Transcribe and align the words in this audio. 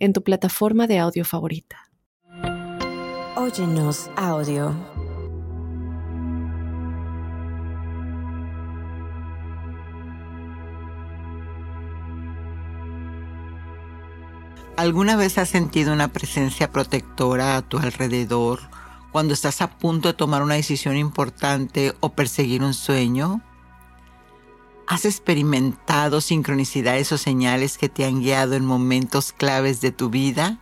en 0.00 0.12
tu 0.12 0.24
plataforma 0.24 0.86
de 0.86 0.98
audio 0.98 1.24
favorita. 1.24 1.90
Óyenos 3.36 4.10
audio. 4.16 4.74
¿Alguna 14.76 15.14
vez 15.14 15.36
has 15.36 15.50
sentido 15.50 15.92
una 15.92 16.08
presencia 16.08 16.70
protectora 16.70 17.58
a 17.58 17.62
tu 17.62 17.76
alrededor 17.76 18.60
cuando 19.12 19.34
estás 19.34 19.60
a 19.60 19.68
punto 19.68 20.08
de 20.08 20.14
tomar 20.14 20.42
una 20.42 20.54
decisión 20.54 20.96
importante 20.96 21.94
o 22.00 22.12
perseguir 22.12 22.62
un 22.62 22.72
sueño? 22.72 23.42
¿Has 24.90 25.04
experimentado 25.04 26.20
sincronicidades 26.20 27.12
o 27.12 27.16
señales 27.16 27.78
que 27.78 27.88
te 27.88 28.04
han 28.04 28.22
guiado 28.22 28.54
en 28.54 28.64
momentos 28.64 29.32
claves 29.32 29.80
de 29.80 29.92
tu 29.92 30.10
vida? 30.10 30.58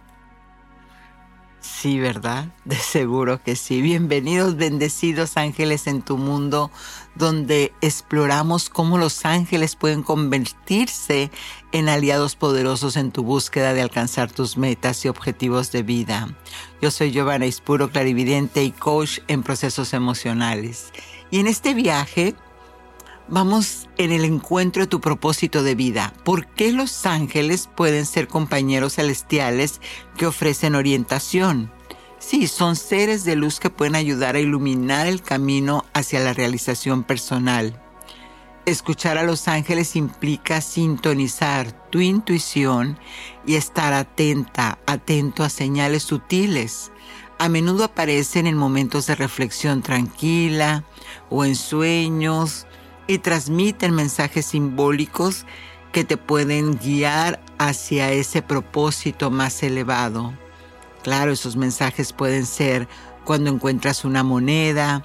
Sí, 1.62 1.98
¿verdad? 1.98 2.48
De 2.66 2.77
seguro 2.77 3.42
que 3.42 3.56
sí. 3.56 3.80
Bienvenidos, 3.80 4.56
bendecidos 4.56 5.39
ángeles 5.39 5.86
en 5.86 6.02
tu 6.02 6.19
mundo, 6.19 6.70
donde 7.14 7.72
exploramos 7.80 8.69
cómo 8.69 8.98
los 8.98 9.25
ángeles 9.25 9.77
pueden 9.77 10.02
convertirse 10.02 11.30
en 11.72 11.89
aliados 11.89 12.36
poderosos 12.36 12.98
en 12.98 13.12
tu 13.12 13.22
búsqueda 13.22 13.72
de 13.72 13.80
alcanzar 13.80 14.30
tus 14.30 14.58
metas 14.58 15.06
y 15.06 15.08
objetivos 15.08 15.72
de 15.72 15.83
vida. 15.83 16.36
Yo 16.83 16.91
soy 16.91 17.12
Giovanna 17.12 17.47
Ispuro, 17.47 17.91
clarividente 17.91 18.62
y 18.62 18.72
coach 18.72 19.20
en 19.27 19.42
procesos 19.42 19.95
emocionales. 19.95 20.92
Y 21.30 21.41
en 21.41 21.47
este 21.47 21.72
viaje 21.72 22.34
Vamos 23.30 23.90
en 23.98 24.10
el 24.10 24.24
encuentro 24.24 24.82
de 24.82 24.86
tu 24.86 25.02
propósito 25.02 25.62
de 25.62 25.74
vida. 25.74 26.14
¿Por 26.24 26.46
qué 26.46 26.72
los 26.72 27.04
ángeles 27.04 27.68
pueden 27.76 28.06
ser 28.06 28.26
compañeros 28.26 28.94
celestiales 28.94 29.82
que 30.16 30.24
ofrecen 30.24 30.74
orientación? 30.74 31.70
Sí, 32.18 32.46
son 32.46 32.74
seres 32.74 33.24
de 33.24 33.36
luz 33.36 33.60
que 33.60 33.68
pueden 33.68 33.96
ayudar 33.96 34.34
a 34.34 34.40
iluminar 34.40 35.06
el 35.06 35.20
camino 35.20 35.84
hacia 35.92 36.20
la 36.20 36.32
realización 36.32 37.04
personal. 37.04 37.78
Escuchar 38.64 39.18
a 39.18 39.22
los 39.24 39.46
ángeles 39.46 39.94
implica 39.94 40.62
sintonizar 40.62 41.72
tu 41.90 42.00
intuición 42.00 42.98
y 43.46 43.56
estar 43.56 43.92
atenta, 43.92 44.78
atento 44.86 45.44
a 45.44 45.50
señales 45.50 46.02
sutiles. 46.02 46.92
A 47.38 47.50
menudo 47.50 47.84
aparecen 47.84 48.46
en 48.46 48.56
momentos 48.56 49.06
de 49.06 49.14
reflexión 49.14 49.82
tranquila 49.82 50.84
o 51.28 51.44
en 51.44 51.56
sueños 51.56 52.66
y 53.09 53.19
transmiten 53.19 53.92
mensajes 53.92 54.47
simbólicos 54.47 55.45
que 55.91 56.05
te 56.05 56.17
pueden 56.17 56.78
guiar 56.78 57.41
hacia 57.59 58.12
ese 58.12 58.42
propósito 58.42 59.31
más 59.33 59.64
elevado. 59.64 60.33
Claro, 61.03 61.33
esos 61.33 61.56
mensajes 61.56 62.12
pueden 62.12 62.47
ser 62.47 62.86
cuando 63.25 63.51
encuentras 63.51 64.05
una 64.05 64.23
moneda, 64.23 65.05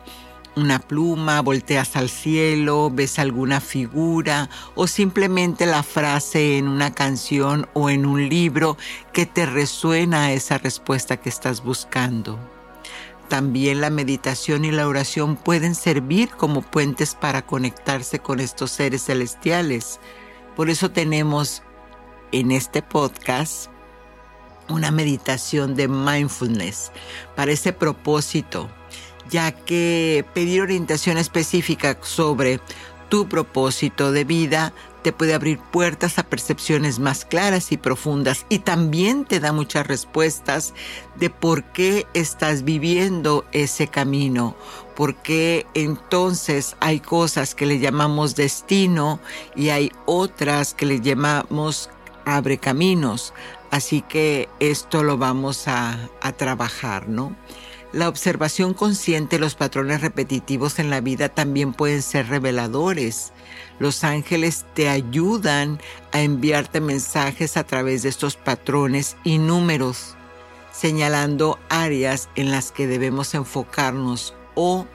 una 0.56 0.80
pluma, 0.80 1.42
volteas 1.42 1.96
al 1.96 2.10
cielo, 2.10 2.92
ves 2.94 3.18
alguna 3.20 3.60
figura 3.62 4.50
o 4.76 4.86
simplemente 4.86 5.66
la 5.66 5.82
frase 5.82 6.58
en 6.58 6.68
una 6.68 6.94
canción 6.94 7.68
o 7.74 7.90
en 7.90 8.06
un 8.06 8.30
libro 8.30 8.78
que 9.14 9.26
te 9.26 9.46
resuena 9.46 10.34
esa 10.34 10.58
respuesta 10.58 11.18
que 11.18 11.30
estás 11.30 11.64
buscando. 11.64 12.53
También 13.34 13.82
la 13.82 13.90
meditación 13.90 14.64
y 14.64 14.70
la 14.70 14.88
oración 14.88 15.38
pueden 15.38 15.74
servir 15.74 16.30
como 16.30 16.62
puentes 16.62 17.16
para 17.16 17.42
conectarse 17.42 18.20
con 18.20 18.40
estos 18.40 18.70
seres 18.70 19.06
celestiales. 19.06 20.00
Por 20.56 20.70
eso 20.70 20.92
tenemos 20.92 21.64
en 22.32 22.52
este 22.52 22.84
podcast 22.84 23.72
una 24.70 24.92
meditación 24.92 25.74
de 25.74 25.88
mindfulness 25.88 26.92
para 27.36 27.52
ese 27.52 27.74
propósito, 27.74 28.70
ya 29.32 29.52
que 29.52 30.24
pedir 30.36 30.62
orientación 30.62 31.18
específica 31.18 31.98
sobre 32.04 32.60
tu 33.10 33.28
propósito 33.28 34.12
de 34.12 34.26
vida 34.26 34.74
te 35.04 35.14
puede 35.14 35.34
abrir 35.34 35.60
puertas 35.60 36.18
a 36.18 36.24
percepciones 36.24 36.98
más 36.98 37.26
claras 37.26 37.72
y 37.72 37.78
profundas 37.78 38.46
y 38.50 38.60
también 38.60 39.26
te 39.26 39.40
da 39.40 39.52
muchas 39.52 39.86
respuestas 39.86 40.74
de 41.16 41.30
por 41.30 41.64
qué 41.66 42.08
estás 42.14 42.64
viviendo 42.64 43.46
ese 43.52 43.88
camino, 43.88 44.56
por 44.96 45.16
qué 45.16 45.68
entonces 45.74 46.76
hay 46.80 47.02
cosas 47.02 47.54
que 47.54 47.66
le 47.66 47.80
llamamos 47.80 48.36
destino 48.36 49.20
y 49.56 49.70
hay 49.70 49.92
otras 50.06 50.74
que 50.74 50.86
le 50.86 51.02
llamamos 51.02 51.90
abre 52.26 52.58
caminos. 52.58 53.34
Así 53.70 54.02
que 54.02 54.50
esto 54.60 55.04
lo 55.04 55.18
vamos 55.18 55.68
a, 55.68 56.10
a 56.22 56.32
trabajar, 56.32 57.10
¿no? 57.10 57.36
La 57.92 58.10
observación 58.10 58.74
consciente 58.74 59.38
los 59.38 59.54
patrones 59.56 60.02
repetitivos 60.02 60.80
en 60.80 60.90
la 60.90 61.00
vida 61.00 61.30
también 61.30 61.74
pueden 61.74 62.02
ser 62.02 62.28
reveladores. 62.28 63.34
Los 63.80 64.04
ángeles 64.04 64.66
te 64.74 64.90
ayudan 64.90 65.80
a 66.12 66.22
enviarte 66.22 66.80
mensajes 66.80 67.58
a 67.58 67.64
través 67.64 68.04
de 68.04 68.10
estos 68.10 68.36
patrones 68.36 69.18
y 69.24 69.38
números, 69.38 70.16
señalando 70.72 71.60
áreas 71.70 72.30
en 72.36 72.52
las 72.52 72.72
que 72.72 72.88
debemos 72.88 73.34
enfocarnos 73.34 74.36
o 74.56 74.86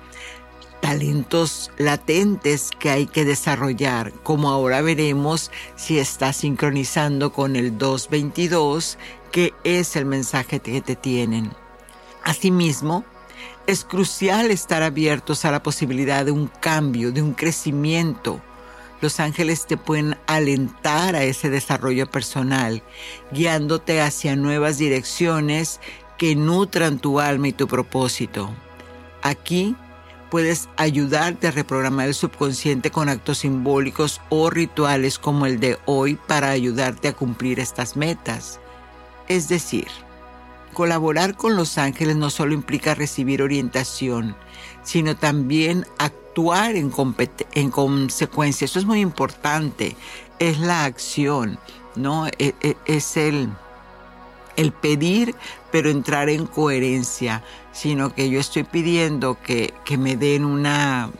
talentos 0.81 1.71
latentes 1.77 2.71
que 2.79 2.91
hay 2.91 3.07
que 3.07 3.25
desarrollar, 3.25 4.13
como 4.23 4.51
ahora 4.51 4.81
veremos 4.81 5.51
si 5.77 5.99
estás 5.99 6.37
sincronizando 6.37 7.33
con 7.33 7.57
el 7.57 7.79
222, 7.79 8.97
que 9.33 9.55
es 9.65 9.97
el 9.97 10.05
mensaje 10.05 10.61
que 10.61 10.81
te 10.81 10.97
tienen. 10.97 11.53
Asimismo, 12.25 13.05
es 13.67 13.85
crucial 13.85 14.51
estar 14.51 14.83
abiertos 14.83 15.45
a 15.45 15.51
la 15.51 15.63
posibilidad 15.63 16.25
de 16.25 16.31
un 16.31 16.47
cambio, 16.47 17.13
de 17.13 17.23
un 17.23 17.35
crecimiento. 17.35 18.41
Los 19.01 19.21
ángeles 19.21 19.67
te 19.67 19.77
pueden 19.77 20.17
alentar 20.27 21.15
a 21.15 21.23
ese 21.23 21.51
desarrollo 21.51 22.11
personal, 22.11 22.83
guiándote 23.33 24.01
hacia 24.01 24.35
nuevas 24.35 24.79
direcciones 24.79 25.81
que 26.17 26.35
nutran 26.35 26.99
tu 26.99 27.21
alma 27.21 27.49
y 27.49 27.53
tu 27.53 27.69
propósito. 27.69 28.51
Aquí 29.23 29.77
puedes 30.31 30.69
ayudarte 30.77 31.47
a 31.47 31.53
reprogramar 31.53 32.09
el 32.09 32.15
subconsciente 32.15 32.91
con 32.91 33.09
actos 33.09 33.39
simbólicos 33.39 34.21
o 34.29 34.51
rituales 34.51 35.19
como 35.19 35.47
el 35.47 35.61
de 35.61 35.79
hoy 35.87 36.19
para 36.27 36.51
ayudarte 36.51 37.09
a 37.09 37.13
cumplir 37.13 37.61
estas 37.61 37.97
metas. 37.97 38.61
Es 39.29 39.49
decir, 39.49 39.87
Colaborar 40.73 41.35
con 41.35 41.57
los 41.57 41.77
ángeles 41.77 42.15
no 42.15 42.31
solo 42.31 42.55
implica 42.55 42.95
recibir 42.95 43.43
orientación, 43.43 44.37
sino 44.85 45.17
también 45.17 45.85
actuar 45.99 46.28
en, 47.53 47.71
consecuencia. 47.71 48.65
Eso 48.65 48.79
es 48.79 48.85
muy 48.85 49.01
importante. 49.01 49.97
Es 50.39 50.59
la 50.59 50.85
acción, 50.85 51.59
¿no? 51.97 52.27
E, 52.27 52.55
e, 52.61 52.77
es 52.87 53.17
el, 53.17 53.49
el 54.57 54.73
pedir, 54.73 55.35
pero 55.73 55.91
entrar 55.91 56.29
en 56.29 56.47
coherencia, 56.47 57.43
sino 57.73 58.15
que 58.15 58.31
yo 58.31 58.41
estoy 58.41 58.65
pidiendo 58.65 59.39
que, 59.43 59.75
que 59.85 59.99
me 59.99 60.17
den 60.17 60.45
una 60.45 61.11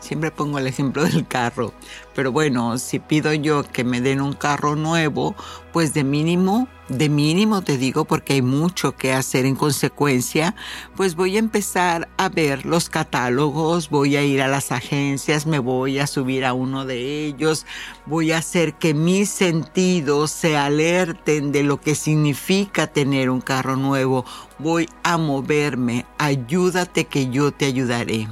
Siempre 0.00 0.30
pongo 0.30 0.58
el 0.58 0.66
ejemplo 0.66 1.04
del 1.04 1.26
carro, 1.26 1.72
pero 2.14 2.32
bueno, 2.32 2.78
si 2.78 2.98
pido 2.98 3.32
yo 3.32 3.62
que 3.62 3.84
me 3.84 4.00
den 4.00 4.20
un 4.20 4.32
carro 4.32 4.76
nuevo, 4.76 5.34
pues 5.72 5.94
de 5.94 6.04
mínimo, 6.04 6.68
de 6.88 7.08
mínimo 7.08 7.62
te 7.62 7.78
digo 7.78 8.04
porque 8.04 8.34
hay 8.34 8.42
mucho 8.42 8.96
que 8.96 9.12
hacer 9.12 9.46
en 9.46 9.54
consecuencia, 9.54 10.56
pues 10.96 11.14
voy 11.14 11.36
a 11.36 11.38
empezar 11.38 12.08
a 12.16 12.28
ver 12.28 12.66
los 12.66 12.88
catálogos, 12.88 13.90
voy 13.90 14.16
a 14.16 14.24
ir 14.24 14.42
a 14.42 14.48
las 14.48 14.72
agencias, 14.72 15.46
me 15.46 15.60
voy 15.60 16.00
a 16.00 16.06
subir 16.06 16.44
a 16.44 16.52
uno 16.52 16.84
de 16.84 17.26
ellos, 17.26 17.64
voy 18.06 18.32
a 18.32 18.38
hacer 18.38 18.74
que 18.74 18.92
mis 18.92 19.30
sentidos 19.30 20.32
se 20.32 20.56
alerten 20.56 21.52
de 21.52 21.62
lo 21.62 21.80
que 21.80 21.94
significa 21.94 22.88
tener 22.88 23.30
un 23.30 23.40
carro 23.40 23.76
nuevo, 23.76 24.24
voy 24.58 24.88
a 25.04 25.16
moverme, 25.16 26.06
ayúdate 26.18 27.04
que 27.04 27.30
yo 27.30 27.52
te 27.52 27.66
ayudaré 27.66 28.28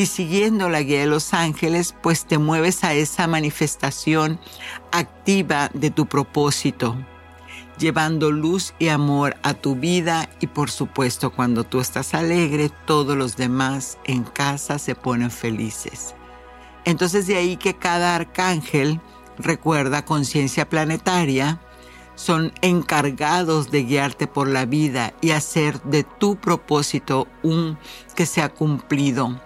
y 0.00 0.06
siguiendo 0.06 0.70
la 0.70 0.80
guía 0.80 1.00
de 1.00 1.06
los 1.06 1.34
ángeles, 1.34 1.94
pues 2.02 2.24
te 2.24 2.38
mueves 2.38 2.84
a 2.84 2.94
esa 2.94 3.26
manifestación 3.26 4.40
activa 4.92 5.70
de 5.74 5.90
tu 5.90 6.06
propósito. 6.06 6.96
llevando 7.78 8.30
luz 8.30 8.74
y 8.78 8.88
amor 8.88 9.36
a 9.42 9.52
tu 9.54 9.74
vida 9.74 10.28
y 10.40 10.46
por 10.46 10.70
supuesto 10.70 11.30
cuando 11.30 11.64
tú 11.64 11.80
estás 11.80 12.14
alegre, 12.14 12.70
todos 12.86 13.16
los 13.16 13.36
demás 13.36 13.98
en 14.04 14.24
casa 14.24 14.78
se 14.78 14.94
ponen 14.94 15.30
felices. 15.30 16.14
Entonces 16.86 17.26
de 17.26 17.36
ahí 17.36 17.58
que 17.58 17.74
cada 17.74 18.14
arcángel 18.16 19.00
recuerda 19.38 20.04
conciencia 20.06 20.66
planetaria, 20.66 21.60
son 22.14 22.52
encargados 22.60 23.70
de 23.70 23.84
guiarte 23.84 24.26
por 24.26 24.46
la 24.46 24.66
vida 24.66 25.14
y 25.22 25.30
hacer 25.30 25.80
de 25.84 26.04
tu 26.04 26.36
propósito 26.36 27.28
un 27.42 27.78
que 28.14 28.26
sea 28.26 28.50
cumplido, 28.50 29.40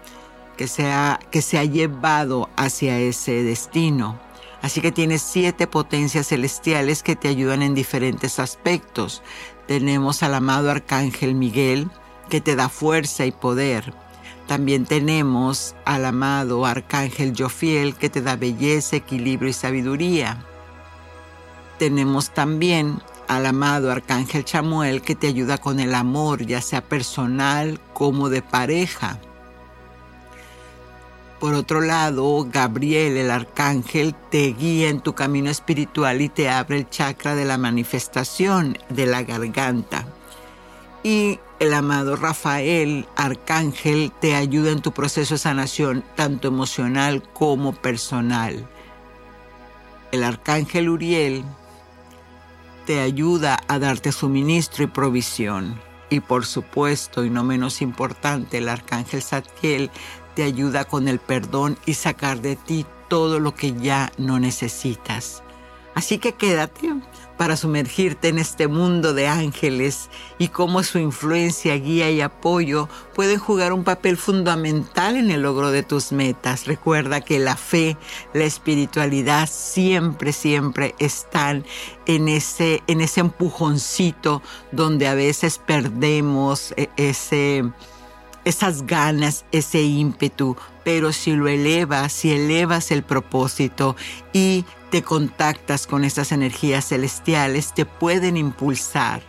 que 0.57 0.69
sea, 0.69 1.21
que 1.31 1.43
sea 1.43 1.65
llevado 1.65 2.49
hacia 2.57 2.99
ese 2.99 3.43
destino. 3.43 4.19
Así 4.63 4.81
que 4.81 4.93
tienes 4.93 5.21
siete 5.21 5.67
potencias 5.67 6.29
celestiales 6.29 7.03
que 7.03 7.17
te 7.17 7.29
ayudan 7.29 7.63
en 7.63 7.75
diferentes 7.75 8.39
aspectos. 8.39 9.23
Tenemos 9.67 10.23
al 10.23 10.35
amado 10.35 10.71
Arcángel 10.71 11.35
Miguel, 11.35 11.91
que 12.31 12.41
te 12.41 12.57
da 12.57 12.69
fuerza 12.69 13.27
y 13.27 13.33
poder. 13.33 13.93
También 14.47 14.87
tenemos 14.87 15.75
al 15.85 16.05
amado 16.05 16.65
Arcángel 16.67 17.35
Jofiel, 17.37 17.95
que 17.95 18.11
te 18.11 18.23
da 18.23 18.37
belleza, 18.37 18.97
equilibrio 18.97 19.51
y 19.51 19.55
sabiduría. 19.55 20.45
Tenemos 21.79 22.31
también 22.33 23.03
al 23.29 23.47
amado 23.47 23.91
Arcángel 23.91 24.45
Chamuel, 24.45 25.03
que 25.03 25.15
te 25.15 25.27
ayuda 25.27 25.59
con 25.59 25.81
el 25.81 25.95
amor, 25.95 26.47
ya 26.47 26.61
sea 26.61 26.83
personal 26.83 27.81
como 27.93 28.29
de 28.29 28.43
pareja. 28.43 29.19
Por 31.45 31.53
otro 31.53 31.83
lado, 31.83 32.47
Gabriel, 32.51 33.19
el 33.19 33.31
arcángel, 33.31 34.15
te 34.31 34.55
guía 34.55 34.89
en 34.89 35.03
tu 35.03 35.15
camino 35.15 35.51
espiritual 35.51 36.23
y 36.23 36.31
te 36.31 36.49
abre 36.49 36.79
el 36.79 36.89
chakra 36.89 37.35
de 37.35 37.45
la 37.45 37.59
manifestación 37.59 38.79
de 38.89 39.05
la 39.05 39.25
garganta. 39.25 40.07
Y 41.03 41.39
el 41.61 41.75
amado 41.75 42.17
Rafael, 42.17 43.07
arcángel, 43.15 44.11
te 44.23 44.35
ayuda 44.35 44.73
en 44.73 44.81
tu 44.81 44.93
proceso 44.93 45.35
de 45.35 45.39
sanación, 45.39 46.03
tanto 46.15 46.49
emocional 46.49 47.23
como 47.35 47.75
personal. 47.75 48.67
El 50.13 50.25
arcángel 50.25 50.89
Uriel 50.89 51.45
te 52.87 53.01
ayuda 53.01 53.61
a 53.69 53.79
darte 53.79 54.13
suministro 54.13 54.83
y 54.85 54.87
provisión. 54.87 55.79
Y 56.09 56.21
por 56.21 56.47
supuesto, 56.47 57.23
y 57.23 57.29
no 57.29 57.45
menos 57.45 57.83
importante, 57.83 58.59
el 58.59 58.69
arcángel 58.71 59.23
Zadkiel 59.23 59.91
te 60.35 60.43
ayuda 60.43 60.85
con 60.85 61.09
el 61.09 61.19
perdón 61.19 61.79
y 61.87 61.95
sacar 61.95 62.41
de 62.41 62.57
ti 62.57 62.87
todo 63.09 63.39
lo 63.41 63.55
que 63.55 63.73
ya 63.75 64.13
no 64.19 64.39
necesitas. 64.39 65.43
Así 65.95 66.19
que 66.19 66.33
quédate 66.33 66.93
para 67.37 67.57
sumergirte 67.57 68.29
en 68.29 68.39
este 68.39 68.67
mundo 68.67 69.15
de 69.15 69.29
ángeles 69.29 70.09
y 70.39 70.49
cómo 70.49 70.83
su 70.83 70.99
influencia, 70.99 71.77
guía 71.77 72.11
y 72.11 72.21
apoyo 72.21 72.89
pueden 73.15 73.39
jugar 73.39 73.73
un 73.73 73.85
papel 73.85 74.17
fundamental 74.17 75.17
en 75.17 75.31
el 75.31 75.43
logro 75.43 75.71
de 75.71 75.85
tus 75.85 76.11
metas. 76.11 76.67
Recuerda 76.67 77.21
que 77.21 77.39
la 77.39 77.57
fe, 77.57 77.97
la 78.33 78.45
espiritualidad 78.45 79.49
siempre, 79.49 80.33
siempre 80.33 80.97
están 80.99 81.65
en 82.07 82.29
ese, 82.29 82.83
en 82.89 83.01
ese 83.01 83.21
empujoncito 83.21 84.43
donde 84.73 85.07
a 85.07 85.15
veces 85.15 85.59
perdemos 85.59 86.73
e, 86.77 86.91
ese 86.97 87.65
esas 88.45 88.87
ganas, 88.87 89.45
ese 89.53 89.83
ímpetu, 89.83 90.57
pero 90.85 91.13
si 91.13 91.33
lo 91.33 91.49
elevas, 91.49 92.13
si 92.13 92.33
elevas 92.33 92.91
el 92.91 93.03
propósito 93.03 93.97
y 94.33 94.65
te 94.91 95.03
contactas 95.03 95.87
con 95.87 96.05
esas 96.05 96.31
energías 96.31 96.89
celestiales, 96.89 97.73
te 97.75 97.87
pueden 97.87 98.37
impulsar, 98.37 99.23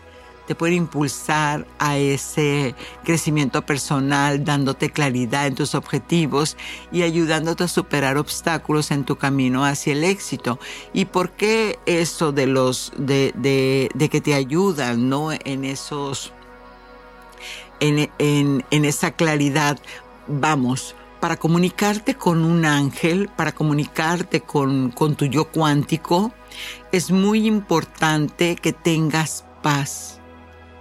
te 0.47 0.53
pueden 0.53 0.75
impulsar 0.75 1.65
a 1.79 1.97
ese 1.97 2.75
crecimiento 3.03 3.65
personal, 3.65 4.43
dándote 4.43 4.91
claridad 4.91 5.47
en 5.47 5.55
tus 5.55 5.73
objetivos 5.73 6.55
y 6.91 7.01
ayudándote 7.01 7.63
a 7.63 7.67
superar 7.67 8.17
obstáculos 8.17 8.91
en 8.91 9.05
tu 9.05 9.15
camino 9.15 9.65
hacia 9.65 9.93
el 9.93 10.03
éxito. 10.03 10.59
¿Y 10.93 11.05
por 11.05 11.31
qué 11.31 11.79
eso 11.87 12.31
de 12.31 12.45
los 12.45 12.93
de, 12.97 13.33
de, 13.35 13.89
de 13.95 14.09
que 14.09 14.21
te 14.21 14.35
ayudan, 14.35 15.09
no 15.09 15.31
en 15.31 15.65
esos 15.65 16.31
en, 17.79 18.63
esa 18.69 19.11
claridad, 19.11 19.77
vamos, 20.27 20.95
para 21.19 21.37
comunicarte 21.37 22.15
con 22.15 22.43
un 22.43 22.65
ángel, 22.65 23.29
para 23.35 23.53
comunicarte 23.53 24.41
con, 24.41 24.91
tu 25.17 25.25
yo 25.25 25.45
cuántico, 25.45 26.31
es 26.91 27.11
muy 27.11 27.47
importante 27.47 28.55
que 28.55 28.73
tengas 28.73 29.45
paz. 29.61 30.19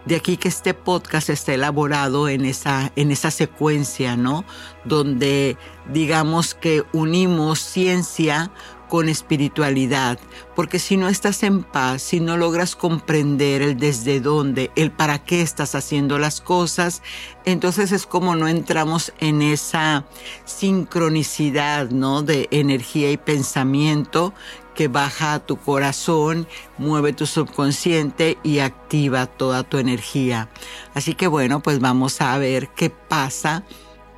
De 0.04 0.16
aquí 0.16 0.36
que 0.36 0.48
este 0.48 0.74
podcast 0.74 1.30
esté 1.30 1.54
elaborado 1.54 2.28
en 2.28 2.44
esa, 2.44 2.92
en 2.94 3.10
esa 3.10 3.30
secuencia, 3.30 4.16
¿no? 4.18 4.44
Donde 4.84 5.56
digamos 5.90 6.54
que 6.54 6.84
unimos 6.92 7.60
ciencia 7.60 8.50
con 8.88 9.08
espiritualidad, 9.08 10.18
porque 10.54 10.78
si 10.78 10.96
no 10.96 11.08
estás 11.08 11.42
en 11.42 11.62
paz, 11.62 12.02
si 12.02 12.20
no 12.20 12.36
logras 12.36 12.76
comprender 12.76 13.62
el 13.62 13.76
desde 13.78 14.20
dónde, 14.20 14.70
el 14.76 14.90
para 14.90 15.18
qué 15.18 15.42
estás 15.42 15.74
haciendo 15.74 16.18
las 16.18 16.40
cosas, 16.40 17.02
entonces 17.44 17.92
es 17.92 18.06
como 18.06 18.36
no 18.36 18.48
entramos 18.48 19.12
en 19.18 19.42
esa 19.42 20.04
sincronicidad, 20.44 21.90
¿no? 21.90 22.22
De 22.22 22.48
energía 22.50 23.10
y 23.10 23.16
pensamiento 23.16 24.34
que 24.74 24.88
baja 24.88 25.34
a 25.34 25.38
tu 25.38 25.56
corazón, 25.56 26.46
mueve 26.78 27.12
tu 27.12 27.26
subconsciente 27.26 28.38
y 28.42 28.58
activa 28.58 29.26
toda 29.26 29.62
tu 29.62 29.78
energía. 29.78 30.48
Así 30.94 31.14
que 31.14 31.26
bueno, 31.26 31.60
pues 31.60 31.80
vamos 31.80 32.20
a 32.20 32.36
ver 32.38 32.68
qué 32.68 32.90
pasa 32.90 33.64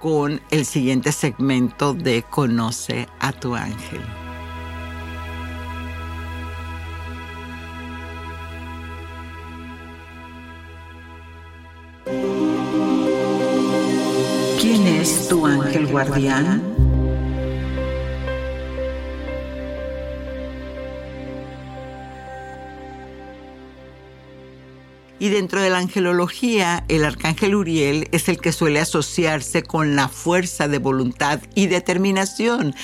con 0.00 0.40
el 0.50 0.64
siguiente 0.64 1.12
segmento 1.12 1.94
de 1.94 2.22
Conoce 2.22 3.08
a 3.18 3.32
tu 3.32 3.54
ángel. 3.54 4.25
Es 15.06 15.29
tu 15.29 15.47
ángel 15.47 15.87
guardián? 15.87 16.61
Y 25.19 25.29
dentro 25.29 25.62
de 25.62 25.70
la 25.70 25.79
angelología, 25.79 26.85
el 26.88 27.05
arcángel 27.05 27.55
Uriel 27.55 28.09
es 28.11 28.28
el 28.28 28.38
que 28.38 28.52
suele 28.52 28.80
asociarse 28.80 29.62
con 29.62 29.97
la 29.97 30.09
fuerza 30.09 30.66
de 30.66 30.78
voluntad 30.78 31.40
y 31.54 31.69
determinación. 31.69 32.75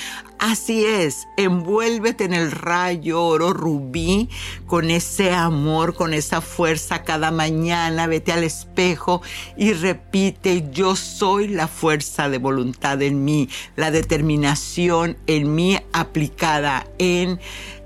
Así 0.45 0.83
es, 0.83 1.29
envuélvete 1.37 2.25
en 2.25 2.33
el 2.33 2.51
rayo 2.51 3.23
oro 3.23 3.53
rubí 3.53 4.27
con 4.65 4.91
ese 4.91 5.31
amor, 5.31 5.95
con 5.95 6.13
esa 6.13 6.41
fuerza 6.41 7.05
cada 7.05 7.31
mañana, 7.31 8.07
vete 8.07 8.33
al 8.33 8.43
espejo 8.43 9.21
y 9.55 9.71
repite, 9.71 10.65
yo 10.69 10.97
soy 10.97 11.47
la 11.47 11.69
fuerza 11.69 12.27
de 12.27 12.39
voluntad 12.39 13.01
en 13.01 13.23
mí, 13.23 13.47
la 13.77 13.89
determinación 13.89 15.15
en 15.27 15.55
mí 15.55 15.79
aplicada 15.93 16.87
en 16.97 17.39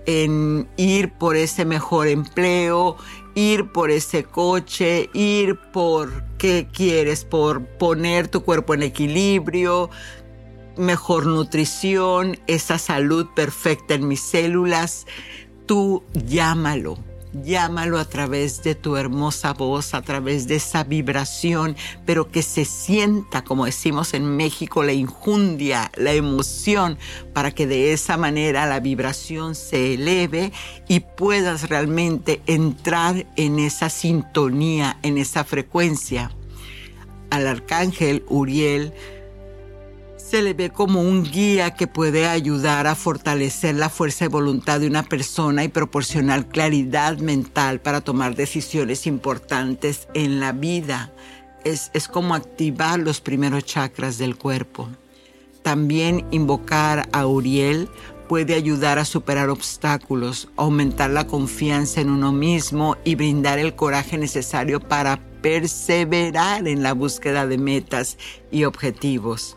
en 0.08 0.68
ir 0.78 1.12
por 1.12 1.36
ese 1.36 1.66
mejor 1.66 2.08
empleo, 2.08 2.96
ir 3.36 3.72
por 3.72 3.92
ese 3.92 4.24
coche, 4.24 5.10
ir 5.14 5.58
por 5.58 6.24
qué 6.38 6.68
quieres, 6.72 7.26
por 7.26 7.66
poner 7.66 8.30
tu 8.30 8.42
cuerpo 8.42 8.74
en 8.74 8.84
equilibrio, 8.84 9.90
mejor 10.78 11.26
nutrición, 11.26 12.40
esa 12.48 12.78
salud 12.78 13.28
perfecta 13.36 13.94
en 13.96 14.08
mis 14.08 14.22
células. 14.22 15.06
Tú 15.66 16.04
llámalo 16.14 16.98
llámalo 17.44 18.00
a 18.00 18.06
través 18.06 18.64
de 18.64 18.76
tu 18.76 18.96
hermosa 18.96 19.54
voz, 19.54 19.94
a 19.94 20.02
través 20.02 20.48
de 20.48 20.56
esa 20.56 20.84
vibración, 20.84 21.76
pero 22.06 22.30
que 22.32 22.42
se 22.42 22.66
sienta, 22.66 23.44
como 23.44 23.66
decimos 23.66 24.14
en 24.14 24.36
México, 24.36 24.84
la 24.84 24.94
injundia, 24.94 25.92
la 25.96 26.14
emoción, 26.14 26.98
para 27.34 27.52
que 27.52 27.68
de 27.68 27.94
esa 27.94 28.18
manera 28.18 28.66
la 28.66 28.80
vibración 28.80 29.56
se 29.56 29.94
eleve 29.94 30.52
y 30.88 31.02
puedas 31.02 31.70
realmente 31.70 32.42
entrar 32.46 33.26
en 33.36 33.60
esa 33.60 33.90
sintonía, 33.90 34.98
en 35.04 35.18
esa 35.18 35.44
frecuencia. 35.44 36.32
Al 37.30 37.48
arcángel 37.48 38.24
Uriel, 38.30 38.94
se 40.30 40.42
le 40.42 40.54
ve 40.54 40.72
como 40.72 41.02
un 41.02 41.24
guía 41.24 41.74
que 41.74 41.88
puede 41.88 42.28
ayudar 42.28 42.86
a 42.86 42.96
fortalecer 42.96 43.76
la 43.76 43.88
fuerza 43.88 44.26
de 44.26 44.30
voluntad 44.30 44.82
de 44.82 44.88
una 44.88 45.04
persona 45.04 45.64
y 45.64 45.70
proporcionar 45.70 46.50
claridad 46.50 47.18
mental 47.20 47.80
para 47.80 48.02
tomar 48.02 48.36
decisiones 48.36 49.08
importantes 49.08 50.10
en 50.14 50.42
la 50.42 50.52
vida. 50.52 51.14
Es, 51.64 51.92
es 51.94 52.10
como 52.10 52.36
activar 52.36 53.00
los 53.00 53.22
primeros 53.22 53.64
chakras 53.64 54.18
del 54.18 54.36
cuerpo. 54.36 54.90
También 55.62 56.26
invocar 56.32 57.08
a 57.14 57.26
Uriel 57.26 57.88
puede 58.28 58.54
ayudar 58.54 59.00
a 59.00 59.06
superar 59.06 59.50
obstáculos, 59.50 60.50
aumentar 60.58 61.10
la 61.10 61.26
confianza 61.26 62.02
en 62.02 62.10
uno 62.10 62.34
mismo 62.34 62.98
y 63.06 63.16
brindar 63.16 63.60
el 63.60 63.76
coraje 63.76 64.18
necesario 64.18 64.82
para 64.82 65.22
perseverar 65.42 66.68
en 66.68 66.84
la 66.84 66.92
búsqueda 66.92 67.48
de 67.48 67.58
metas 67.58 68.18
y 68.52 68.66
objetivos. 68.66 69.57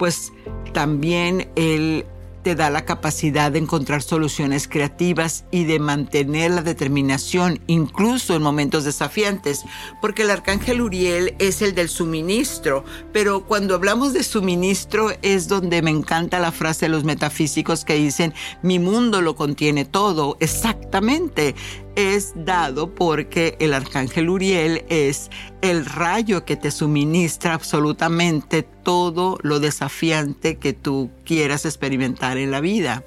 Pues 0.00 0.32
también 0.72 1.50
el 1.56 2.06
te 2.42 2.54
da 2.54 2.70
la 2.70 2.84
capacidad 2.86 3.52
de 3.52 3.58
encontrar 3.58 4.02
soluciones 4.02 4.66
creativas 4.66 5.44
y 5.50 5.64
de 5.64 5.78
mantener 5.78 6.50
la 6.50 6.62
determinación 6.62 7.60
incluso 7.66 8.34
en 8.34 8.42
momentos 8.42 8.84
desafiantes, 8.84 9.64
porque 10.00 10.22
el 10.22 10.30
arcángel 10.30 10.80
Uriel 10.80 11.34
es 11.38 11.60
el 11.60 11.74
del 11.74 11.90
suministro, 11.90 12.84
pero 13.12 13.44
cuando 13.44 13.74
hablamos 13.74 14.14
de 14.14 14.22
suministro 14.22 15.10
es 15.22 15.48
donde 15.48 15.82
me 15.82 15.90
encanta 15.90 16.38
la 16.38 16.50
frase 16.52 16.86
de 16.86 16.90
los 16.90 17.04
metafísicos 17.04 17.84
que 17.84 17.94
dicen, 17.94 18.32
mi 18.62 18.78
mundo 18.78 19.20
lo 19.20 19.36
contiene 19.36 19.84
todo, 19.84 20.36
exactamente 20.40 21.54
es 21.96 22.32
dado 22.34 22.94
porque 22.94 23.56
el 23.60 23.74
arcángel 23.74 24.28
Uriel 24.28 24.84
es 24.88 25.30
el 25.62 25.84
rayo 25.84 26.44
que 26.44 26.56
te 26.56 26.70
suministra 26.70 27.54
absolutamente 27.54 28.62
todo 28.62 29.38
lo 29.42 29.60
desafiante 29.60 30.56
que 30.56 30.72
tú 30.72 31.10
quieras 31.24 31.64
experimentar 31.64 32.38
en 32.38 32.50
la 32.50 32.60
vida. 32.60 33.04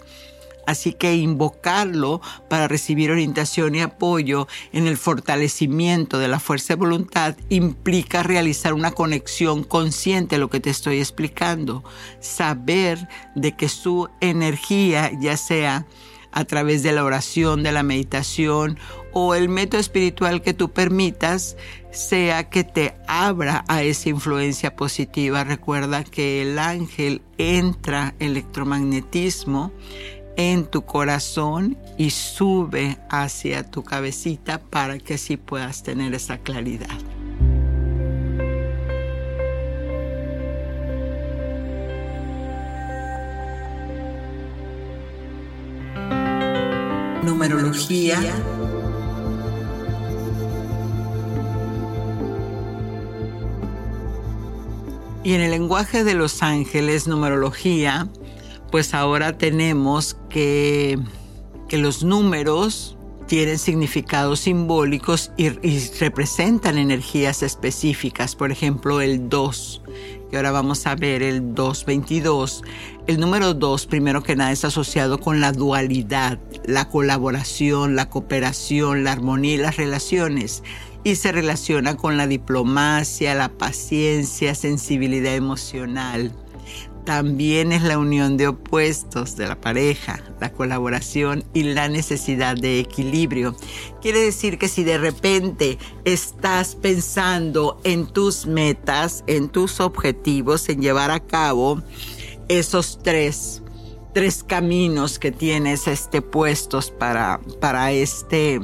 Así 0.66 0.94
que 0.94 1.16
invocarlo 1.16 2.22
para 2.50 2.68
recibir 2.68 3.12
orientación 3.12 3.76
y 3.76 3.82
apoyo 3.82 4.48
en 4.72 4.88
el 4.88 4.98
fortalecimiento 4.98 6.20
de 6.20 6.30
la 6.30 6.40
fuerza 6.40 6.74
de 6.74 6.80
voluntad 6.80 7.36
implica 7.50 8.24
realizar 8.24 8.74
una 8.74 8.92
conexión 8.92 9.64
consciente 9.64 10.36
a 10.36 10.40
lo 10.40 10.50
que 10.50 10.62
te 10.62 10.70
estoy 10.70 11.00
explicando. 11.00 11.84
Saber 12.22 13.10
de 13.36 13.56
que 13.58 13.68
su 13.68 14.10
energía, 14.22 15.12
ya 15.20 15.36
sea 15.36 15.86
a 16.34 16.46
través 16.46 16.84
de 16.84 16.92
la 16.92 17.04
oración, 17.04 17.64
de 17.64 17.72
la 17.72 17.84
meditación 17.84 18.78
o 19.14 19.36
el 19.36 19.48
método 19.48 19.80
espiritual 19.80 20.42
que 20.42 20.54
tú 20.54 20.72
permitas, 20.72 21.56
sea 21.92 22.50
que 22.50 22.64
te 22.64 22.96
abra 23.08 23.64
a 23.68 23.84
esa 23.84 24.10
influencia 24.10 24.76
positiva. 24.76 25.44
Recuerda 25.44 26.04
que 26.04 26.42
el 26.42 26.58
ángel 26.58 27.22
entra 27.38 28.16
electromagnetismo 28.20 29.72
en 30.36 30.66
tu 30.66 30.84
corazón 30.84 31.78
y 31.98 32.10
sube 32.10 32.98
hacia 33.10 33.70
tu 33.70 33.84
cabecita 33.84 34.60
para 34.60 34.98
que 34.98 35.14
así 35.16 35.38
puedas 35.38 35.84
tener 35.84 36.16
esa 36.16 36.40
claridad. 36.40 37.13
Numerología. 47.24 48.20
Y 55.24 55.34
en 55.34 55.42
el 55.42 55.52
lenguaje 55.52 56.04
de 56.04 56.16
los 56.16 56.44
ángeles, 56.44 57.08
numerología, 57.08 58.10
pues 58.72 58.94
ahora 58.94 59.38
tenemos 59.38 60.18
que, 60.30 61.00
que 61.70 61.78
los 61.78 62.04
números 62.04 62.98
tienen 63.26 63.58
significados 63.58 64.42
simbólicos 64.42 65.32
y, 65.38 65.48
y, 65.66 65.90
representan 66.00 66.78
energías 66.78 67.42
específicas. 67.42 68.36
Por 68.36 68.52
ejemplo, 68.52 69.00
el 69.00 69.30
2 69.30 69.82
y 70.34 70.36
ahora 70.36 70.52
vamos 70.52 70.88
a 70.88 70.96
ver 70.96 71.22
el 71.22 71.54
222. 71.54 72.64
El 73.06 73.20
número 73.20 73.54
2, 73.54 73.86
primero 73.88 74.24
que 74.24 74.38
nada, 74.38 74.54
es 74.54 74.64
asociado 74.64 75.20
con 75.20 75.42
la 75.42 75.52
dualidad, 75.52 76.40
la 76.64 76.88
colaboración, 76.88 77.98
la 77.98 78.10
cooperación, 78.10 79.04
la 79.04 79.12
armonía 79.12 79.56
y 79.56 79.58
las 79.58 79.76
relaciones. 79.76 80.64
Y 81.04 81.16
se 81.16 81.34
relaciona 81.34 81.98
con 81.98 82.16
la 82.16 82.28
diplomacia, 82.28 83.36
la 83.36 83.50
paciencia, 83.50 84.56
sensibilidad 84.56 85.36
emocional 85.36 86.32
también 87.04 87.72
es 87.72 87.84
la 87.84 87.98
unión 87.98 88.38
de 88.38 88.48
opuestos 88.48 89.36
de 89.36 89.48
la 89.48 89.60
pareja, 89.60 90.22
la 90.40 90.52
colaboración 90.52 91.44
y 91.54 91.64
la 91.64 91.90
necesidad 91.90 92.56
de 92.56 92.80
equilibrio. 92.80 93.56
Quiere 94.02 94.20
decir 94.20 94.58
que 94.58 94.68
si 94.68 94.84
de 94.84 94.98
repente 94.98 95.78
estás 96.06 96.76
pensando 96.76 97.80
en 97.84 98.06
tus 98.06 98.46
metas, 98.46 99.24
en 99.28 99.50
tus 99.50 99.80
objetivos, 99.80 100.70
en 100.70 100.82
llevar 100.82 101.12
a 101.12 101.20
cabo 101.20 101.82
esos 102.48 103.00
tres, 103.02 103.62
tres 104.14 104.44
caminos 104.44 105.20
que 105.20 105.32
tienes 105.32 105.88
este, 105.88 106.22
puestos 106.22 106.92
para, 106.92 107.40
para 107.60 107.92
este 107.92 108.60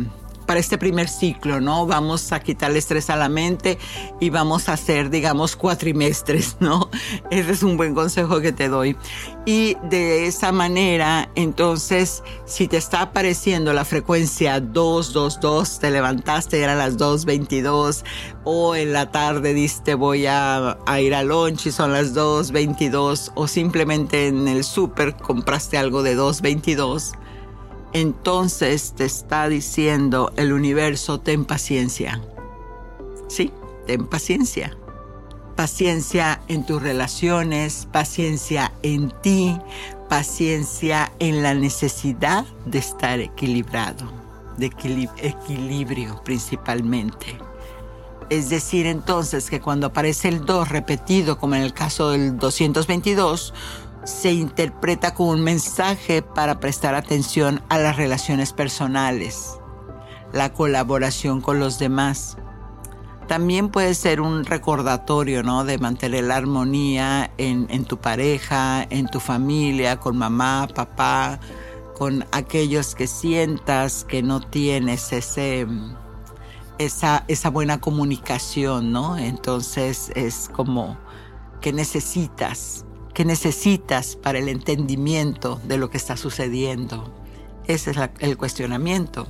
para 0.50 0.60
este 0.60 0.80
primer 0.80 1.10
ciclo, 1.10 1.62
¿no? 1.62 1.86
Vamos 1.86 2.32
a 2.32 2.40
quitarle 2.40 2.80
estrés 2.80 3.12
a 3.12 3.16
la 3.16 3.30
mente 3.30 3.78
y 4.20 4.32
vamos 4.32 4.68
a 4.68 4.74
hacer, 4.74 5.12
digamos, 5.12 5.56
cuatrimestres, 5.56 6.58
¿no? 6.60 6.90
Ese 7.30 7.52
es 7.52 7.62
un 7.62 7.78
buen 7.78 7.94
consejo 7.94 8.42
que 8.42 8.52
te 8.52 8.68
doy. 8.68 8.98
Y 9.46 9.78
de 9.92 10.26
esa 10.26 10.52
manera, 10.52 11.30
entonces, 11.36 12.24
si 12.46 12.68
te 12.68 12.78
está 12.78 13.04
apareciendo 13.04 13.74
la 13.74 13.86
frecuencia 13.86 14.60
222, 14.60 15.78
te 15.78 15.92
levantaste 15.92 16.58
y 16.58 16.64
eran 16.64 16.80
las 16.80 16.98
2.22, 16.98 18.04
o 18.44 18.76
en 18.76 18.92
la 18.92 19.12
tarde 19.12 19.54
diste 19.54 19.94
voy 19.94 20.26
a, 20.26 20.80
a 20.88 21.00
ir 21.00 21.14
a 21.14 21.22
lunch 21.22 21.68
y 21.68 21.72
son 21.72 21.94
las 21.94 22.16
2.22, 22.16 23.34
o 23.36 23.48
simplemente 23.48 24.26
en 24.26 24.48
el 24.48 24.64
súper 24.64 25.16
compraste 25.16 25.78
algo 25.78 26.02
de 26.02 26.18
2.22, 26.18 27.12
entonces 27.94 28.94
te 28.96 29.06
está 29.06 29.48
diciendo 29.50 30.32
el 30.36 30.54
universo, 30.54 31.20
ten 31.20 31.46
paciencia. 31.46 32.22
Sí, 33.28 33.52
ten 33.88 34.08
paciencia. 34.08 34.78
Paciencia 35.56 36.42
en 36.48 36.66
tus 36.66 36.82
relaciones, 36.82 37.88
paciencia 37.92 38.72
en 38.84 39.12
ti, 39.22 39.58
paciencia 40.08 41.12
en 41.20 41.44
la 41.44 41.54
necesidad 41.54 42.46
de 42.66 42.80
estar 42.80 43.20
equilibrado, 43.20 44.12
de 44.58 44.68
equilibrio 44.68 46.22
principalmente. 46.24 47.38
Es 48.30 48.50
decir, 48.50 48.86
entonces 48.86 49.50
que 49.50 49.60
cuando 49.60 49.88
aparece 49.88 50.30
el 50.30 50.46
2 50.46 50.70
repetido, 50.70 51.40
como 51.40 51.56
en 51.56 51.64
el 51.64 51.74
caso 51.74 52.12
del 52.12 52.38
222, 52.38 53.54
se 54.10 54.34
interpreta 54.34 55.14
como 55.14 55.32
un 55.32 55.44
mensaje 55.44 56.22
para 56.22 56.60
prestar 56.60 56.96
atención 56.96 57.62
a 57.70 57.78
las 57.78 57.96
relaciones 57.96 58.54
personales, 58.54 59.60
la 60.34 60.52
colaboración 60.52 61.42
con 61.42 61.60
los 61.60 61.80
demás. 61.80 62.38
También 63.28 63.70
puede 63.70 63.94
ser 63.94 64.20
un 64.20 64.46
recordatorio, 64.46 65.44
¿no? 65.44 65.64
De 65.64 65.78
mantener 65.78 66.24
la 66.24 66.38
armonía 66.38 67.30
en, 67.38 67.68
en 67.70 67.86
tu 67.86 67.98
pareja, 67.98 68.86
en 68.90 69.08
tu 69.08 69.20
familia, 69.20 69.98
con 69.98 70.18
mamá, 70.18 70.68
papá, 70.74 71.40
con 71.96 72.26
aquellos 72.32 72.96
que 72.96 73.06
sientas 73.06 74.06
que 74.06 74.24
no 74.24 74.42
tienes 74.42 75.14
ese, 75.14 75.68
esa, 76.80 77.24
esa 77.28 77.50
buena 77.52 77.80
comunicación, 77.80 78.92
¿no? 78.92 79.18
Entonces 79.18 80.12
es 80.16 80.50
como 80.52 80.98
que 81.62 81.72
necesitas 81.74 82.86
que 83.14 83.26
necesitas 83.26 84.16
para 84.16 84.40
el 84.40 84.50
entendimiento 84.50 85.60
de 85.66 85.78
lo 85.78 85.90
que 85.90 85.98
está 85.98 86.18
sucediendo. 86.18 87.14
Ese 87.68 87.92
es 87.92 87.98
el 88.20 88.38
cuestionamiento. 88.38 89.28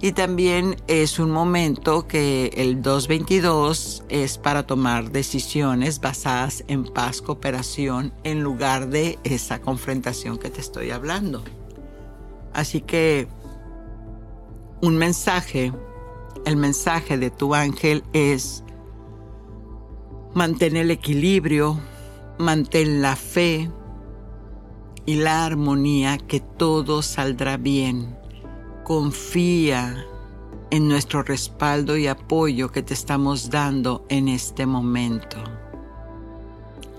Y 0.00 0.10
también 0.12 0.74
es 0.88 1.20
un 1.20 1.30
momento 1.30 2.08
que 2.08 2.50
el 2.56 2.82
222 2.82 4.02
es 4.08 4.36
para 4.36 4.66
tomar 4.66 5.12
decisiones 5.12 6.00
basadas 6.00 6.64
en 6.66 6.84
paz, 6.84 7.22
cooperación, 7.22 8.12
en 8.24 8.42
lugar 8.42 8.88
de 8.88 9.20
esa 9.22 9.60
confrontación 9.60 10.38
que 10.38 10.50
te 10.50 10.60
estoy 10.60 10.90
hablando. 10.90 11.44
Así 12.52 12.80
que 12.80 13.28
un 14.80 14.96
mensaje, 14.96 15.72
el 16.46 16.56
mensaje 16.56 17.16
de 17.16 17.30
tu 17.30 17.54
ángel 17.54 18.02
es 18.12 18.64
mantener 20.34 20.82
el 20.82 20.90
equilibrio, 20.90 21.78
Mantén 22.42 23.02
la 23.02 23.14
fe 23.14 23.70
y 25.06 25.14
la 25.14 25.46
armonía 25.46 26.18
que 26.18 26.40
todo 26.40 27.00
saldrá 27.00 27.56
bien. 27.56 28.18
Confía 28.82 30.04
en 30.72 30.88
nuestro 30.88 31.22
respaldo 31.22 31.96
y 31.96 32.08
apoyo 32.08 32.72
que 32.72 32.82
te 32.82 32.94
estamos 32.94 33.48
dando 33.48 34.04
en 34.08 34.26
este 34.26 34.66
momento, 34.66 35.36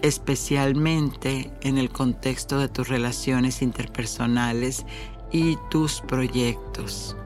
especialmente 0.01 1.51
en 1.59 1.77
el 1.77 1.89
contexto 1.89 2.57
de 2.57 2.69
tus 2.69 2.87
relaciones 2.87 3.61
interpersonales 3.61 4.85
y 5.29 5.57
tus 5.69 5.99
proyectos. 5.99 7.17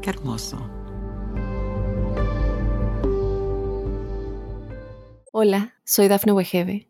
Qué 0.00 0.08
hermoso. 0.08 0.56
Hola, 5.32 5.74
soy 5.84 6.08
Dafne 6.08 6.32
Wegebe 6.32 6.89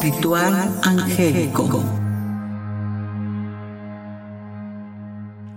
Ritual 0.00 0.80
angélico. 0.82 1.82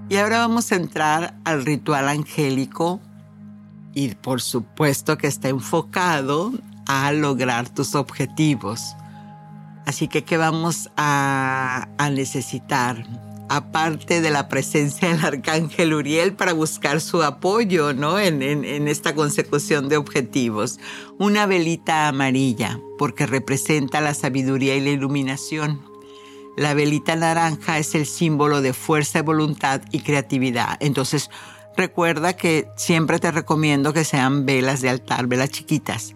Y 0.08 0.18
ahora 0.18 0.40
vamos 0.40 0.72
a 0.72 0.76
entrar 0.76 1.36
al 1.44 1.66
ritual 1.66 2.08
angélico 2.08 3.00
y 3.94 4.14
por 4.16 4.42
supuesto 4.42 5.18
que 5.18 5.28
está 5.28 5.50
enfocado 5.50 6.52
a 6.88 7.12
lograr 7.12 7.70
tus 7.70 7.96
objetivos. 7.96 8.96
Así 9.86 10.08
que, 10.08 10.24
¿qué 10.24 10.38
vamos 10.38 10.90
a, 10.98 11.88
necesitar? 12.12 13.04
Aparte 13.48 14.22
de 14.22 14.32
la 14.32 14.50
presencia 14.50 15.10
del 15.10 15.24
arcángel 15.24 15.94
Uriel 15.94 16.34
para 16.34 16.54
buscar 16.54 17.00
su 17.00 17.22
apoyo 17.22 17.94
¿no? 17.94 18.20
en, 18.20 18.42
esta 18.88 19.14
consecución 19.14 19.88
de 19.88 19.98
objetivos. 19.98 20.80
Una 21.20 21.46
velita 21.46 22.08
amarilla, 22.08 22.80
porque 22.98 23.28
representa 23.28 24.02
la 24.02 24.16
sabiduría 24.16 24.76
y 24.76 24.82
la 24.82 24.90
iluminación. 24.90 25.82
La 26.58 26.74
velita 26.74 27.16
naranja 27.16 27.78
es 27.78 27.94
el 27.94 28.06
símbolo 28.06 28.62
de 28.62 28.74
fuerza, 28.74 29.22
voluntad 29.22 29.82
y 29.92 30.00
creatividad. 30.00 30.78
Entonces, 30.80 31.30
recuerda 31.78 32.34
que 32.34 32.68
siempre 32.78 33.20
te 33.20 33.32
recomiendo 33.32 33.94
que 33.94 34.06
sean 34.06 34.46
velas 34.46 34.82
de 34.82 34.90
altar, 34.90 35.28
velas 35.28 35.50
chiquitas. 35.50 36.16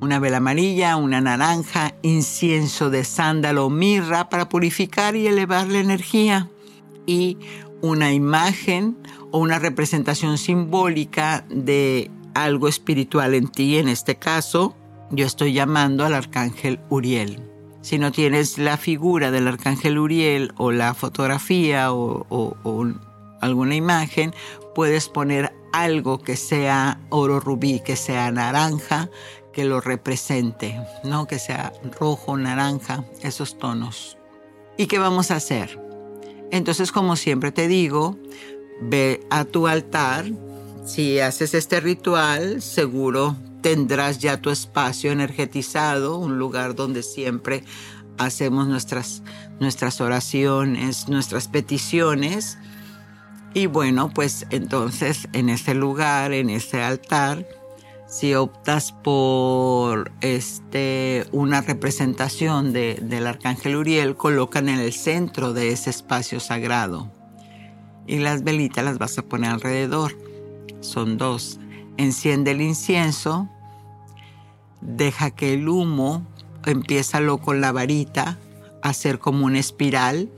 Una 0.00 0.18
vela 0.18 0.38
amarilla, 0.38 0.96
una 0.96 1.22
naranja, 1.22 1.94
incienso 2.02 2.90
de 2.90 3.04
sándalo 3.04 3.66
o 3.66 3.70
mirra 3.70 4.28
para 4.28 4.48
purificar 4.48 5.16
y 5.16 5.26
elevar 5.26 5.68
la 5.68 5.78
energía. 5.78 6.50
Y 7.06 7.38
una 7.82 8.12
imagen 8.12 8.96
o 9.30 9.38
una 9.38 9.58
representación 9.58 10.38
simbólica 10.38 11.44
de 11.48 12.10
algo 12.34 12.68
espiritual 12.68 13.34
en 13.34 13.48
ti. 13.48 13.78
En 13.78 13.88
este 13.88 14.16
caso, 14.16 14.76
yo 15.10 15.24
estoy 15.26 15.52
llamando 15.52 16.04
al 16.04 16.14
arcángel 16.14 16.80
Uriel. 16.90 17.42
Si 17.80 17.98
no 17.98 18.10
tienes 18.10 18.58
la 18.58 18.76
figura 18.76 19.30
del 19.30 19.46
arcángel 19.46 19.98
Uriel 19.98 20.52
o 20.56 20.72
la 20.72 20.94
fotografía 20.94 21.92
o, 21.92 22.26
alguna 23.40 23.74
imagen, 23.76 24.34
puedes 24.74 25.08
poner 25.08 25.52
algo 25.72 26.18
que 26.18 26.36
sea 26.36 27.00
oro 27.10 27.38
rubí, 27.38 27.80
que 27.80 27.96
sea 27.96 28.30
naranja, 28.32 29.08
que 29.52 29.64
lo 29.64 29.80
represente, 29.80 30.80
¿no? 31.04 31.26
Que 31.26 31.38
sea 31.38 31.72
rojo, 31.98 32.36
naranja, 32.36 33.04
esos 33.22 33.56
tonos. 33.56 34.18
¿Y 34.76 34.86
qué 34.86 34.98
vamos 34.98 35.30
a 35.30 35.36
hacer? 35.36 35.85
Entonces, 36.50 36.92
como 36.92 37.16
siempre 37.16 37.52
te 37.52 37.68
digo, 37.68 38.18
ve 38.80 39.26
a 39.30 39.44
tu 39.44 39.66
altar. 39.66 40.26
Si 40.84 41.18
haces 41.18 41.54
este 41.54 41.80
ritual, 41.80 42.62
seguro 42.62 43.36
tendrás 43.60 44.18
ya 44.18 44.40
tu 44.40 44.50
espacio 44.50 45.10
energetizado, 45.10 46.18
un 46.18 46.38
lugar 46.38 46.76
donde 46.76 47.02
siempre 47.02 47.64
hacemos 48.16 48.68
nuestras, 48.68 49.24
nuestras 49.58 50.00
oraciones, 50.00 51.08
nuestras 51.08 51.48
peticiones. 51.48 52.58
Y 53.54 53.66
bueno, 53.66 54.12
pues 54.14 54.46
entonces 54.50 55.28
en 55.32 55.48
ese 55.48 55.74
lugar, 55.74 56.32
en 56.32 56.50
ese 56.50 56.82
altar, 56.82 57.44
si 58.06 58.34
optas 58.34 58.92
por 58.92 60.12
este, 60.20 61.26
una 61.32 61.60
representación 61.60 62.72
del 62.72 63.26
arcángel 63.26 63.76
Uriel, 63.76 64.16
colocan 64.16 64.68
en 64.68 64.78
el 64.78 64.92
centro 64.92 65.52
de 65.52 65.70
ese 65.70 65.90
espacio 65.90 66.40
sagrado. 66.40 67.10
Y 68.06 68.18
las 68.18 68.44
velitas 68.44 68.84
las 68.84 68.98
vas 68.98 69.18
a 69.18 69.22
poner 69.22 69.50
alrededor. 69.50 70.16
Son 70.80 71.18
dos. 71.18 71.58
Enciende 71.96 72.52
el 72.52 72.60
incienso 72.60 73.48
deja 74.80 75.30
que 75.30 75.54
el 75.54 75.68
humo, 75.68 76.26
empiézalo 76.64 77.38
con 77.38 77.60
la 77.60 77.72
varita, 77.72 78.38
hacer 78.82 79.18
como 79.18 79.46
una 79.46 79.58
espiral, 79.58 80.30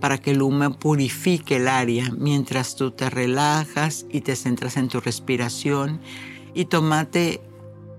para 0.00 0.18
que 0.18 0.32
el 0.32 0.42
humo 0.42 0.72
purifique 0.78 1.56
el 1.56 1.68
área 1.68 2.10
mientras 2.16 2.74
tú 2.74 2.90
te 2.90 3.10
relajas 3.10 4.06
y 4.10 4.22
te 4.22 4.34
centras 4.34 4.76
en 4.76 4.88
tu 4.88 5.00
respiración 5.00 6.00
y 6.54 6.66
tomate 6.66 7.40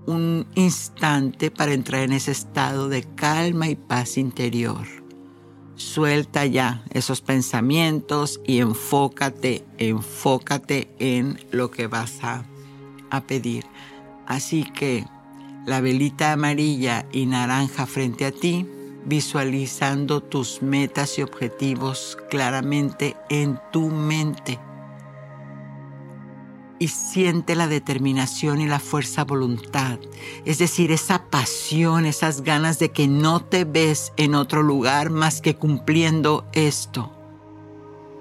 un 0.06 0.46
instante 0.54 1.50
para 1.50 1.72
entrar 1.72 2.02
en 2.02 2.12
ese 2.12 2.30
estado 2.30 2.88
de 2.88 3.02
calma 3.02 3.68
y 3.68 3.74
paz 3.74 4.16
interior. 4.16 4.86
Suelta 5.74 6.46
ya 6.46 6.84
esos 6.90 7.20
pensamientos 7.20 8.40
y 8.46 8.60
enfócate, 8.60 9.64
enfócate 9.78 10.88
en 10.98 11.38
lo 11.50 11.70
que 11.70 11.86
vas 11.86 12.22
a, 12.22 12.46
a 13.10 13.20
pedir. 13.22 13.64
Así 14.26 14.64
que 14.64 15.04
la 15.66 15.80
velita 15.80 16.32
amarilla 16.32 17.06
y 17.12 17.26
naranja 17.26 17.86
frente 17.86 18.24
a 18.24 18.32
ti, 18.32 18.66
visualizando 19.04 20.22
tus 20.22 20.62
metas 20.62 21.18
y 21.18 21.22
objetivos 21.22 22.16
claramente 22.30 23.16
en 23.28 23.60
tu 23.70 23.90
mente. 23.90 24.58
Y 26.78 26.88
siente 26.88 27.54
la 27.54 27.68
determinación 27.68 28.60
y 28.60 28.66
la 28.66 28.78
fuerza 28.78 29.24
voluntad, 29.24 29.98
es 30.44 30.58
decir, 30.58 30.92
esa 30.92 31.30
pasión, 31.30 32.04
esas 32.04 32.42
ganas 32.42 32.78
de 32.78 32.90
que 32.90 33.08
no 33.08 33.40
te 33.40 33.64
ves 33.64 34.12
en 34.18 34.34
otro 34.34 34.62
lugar 34.62 35.08
más 35.08 35.40
que 35.40 35.56
cumpliendo 35.56 36.46
esto. 36.52 37.16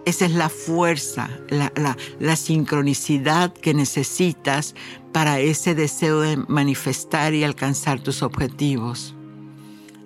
Esa 0.06 0.26
es 0.26 0.34
la 0.34 0.50
fuerza, 0.50 1.30
la, 1.50 1.74
la, 2.20 2.36
sincronicidad 2.36 3.52
que 3.52 3.74
necesitas 3.74 4.76
para 5.12 5.40
ese 5.40 5.74
deseo 5.74 6.22
de 6.22 6.38
manifestar 6.38 7.34
y 7.34 7.44
alcanzar 7.44 8.00
tus 8.00 8.22
objetivos. 8.22 9.16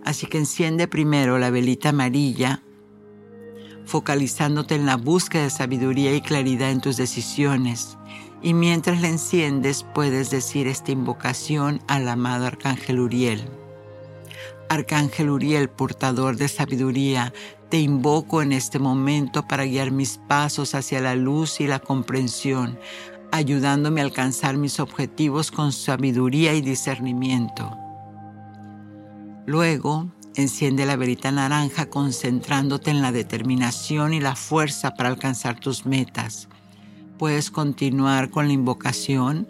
Así 0.06 0.26
que 0.26 0.38
enciende 0.38 0.88
primero 0.88 1.38
la 1.38 1.50
velita 1.50 1.90
amarilla, 1.90 2.64
focalizándote 3.86 4.76
en 4.76 4.86
la 4.86 4.96
búsqueda 4.96 5.44
de 5.44 5.50
sabiduría 5.50 6.16
y 6.16 6.22
claridad 6.22 6.72
en 6.72 6.80
tus 6.80 6.96
decisiones. 6.96 7.98
Y 8.41 8.54
mientras 8.54 9.02
la 9.02 9.10
enciendes 9.10 9.86
puedes 9.93 10.30
decir 10.30 10.67
esta 10.67 10.91
invocación 10.91 11.82
al 11.88 12.08
amado 12.08 12.45
Arcángel 12.45 12.99
Uriel. 12.99 13.49
Arcángel 14.69 15.30
Uriel, 15.30 15.69
portador 15.69 16.38
de 16.38 16.47
sabiduría, 16.47 17.34
te 17.69 17.80
invoco 17.80 18.41
en 18.41 18.52
este 18.52 18.80
momento 18.80 19.47
para 19.47 19.65
guiar 19.65 19.91
mis 19.91 20.19
pasos 20.28 20.73
hacia 20.73 21.02
la 21.02 21.15
luz 21.15 21.60
y 21.60 21.67
la 21.67 21.80
comprensión, 21.80 22.80
ayudándome 23.32 24.02
a 24.02 24.06
alcanzar 24.06 24.58
mis 24.58 24.80
objetivos 24.80 25.52
con 25.52 25.71
sabiduría 25.71 26.54
y 26.54 26.62
discernimiento. 26.62 27.75
Luego, 29.45 30.12
enciende 30.36 30.86
la 30.86 30.95
verita 30.95 31.32
naranja 31.32 31.89
concentrándote 31.89 32.91
en 32.91 33.02
la 33.02 33.12
determinación 33.12 34.13
y 34.13 34.19
la 34.19 34.36
fuerza 34.36 34.93
para 34.93 35.10
alcanzar 35.10 35.60
tus 35.60 35.86
metas. 35.86 36.47
Puedes 37.20 37.52
continuar 37.52 38.32
con 38.32 38.48
la 38.48 38.54
invocación 38.54 39.46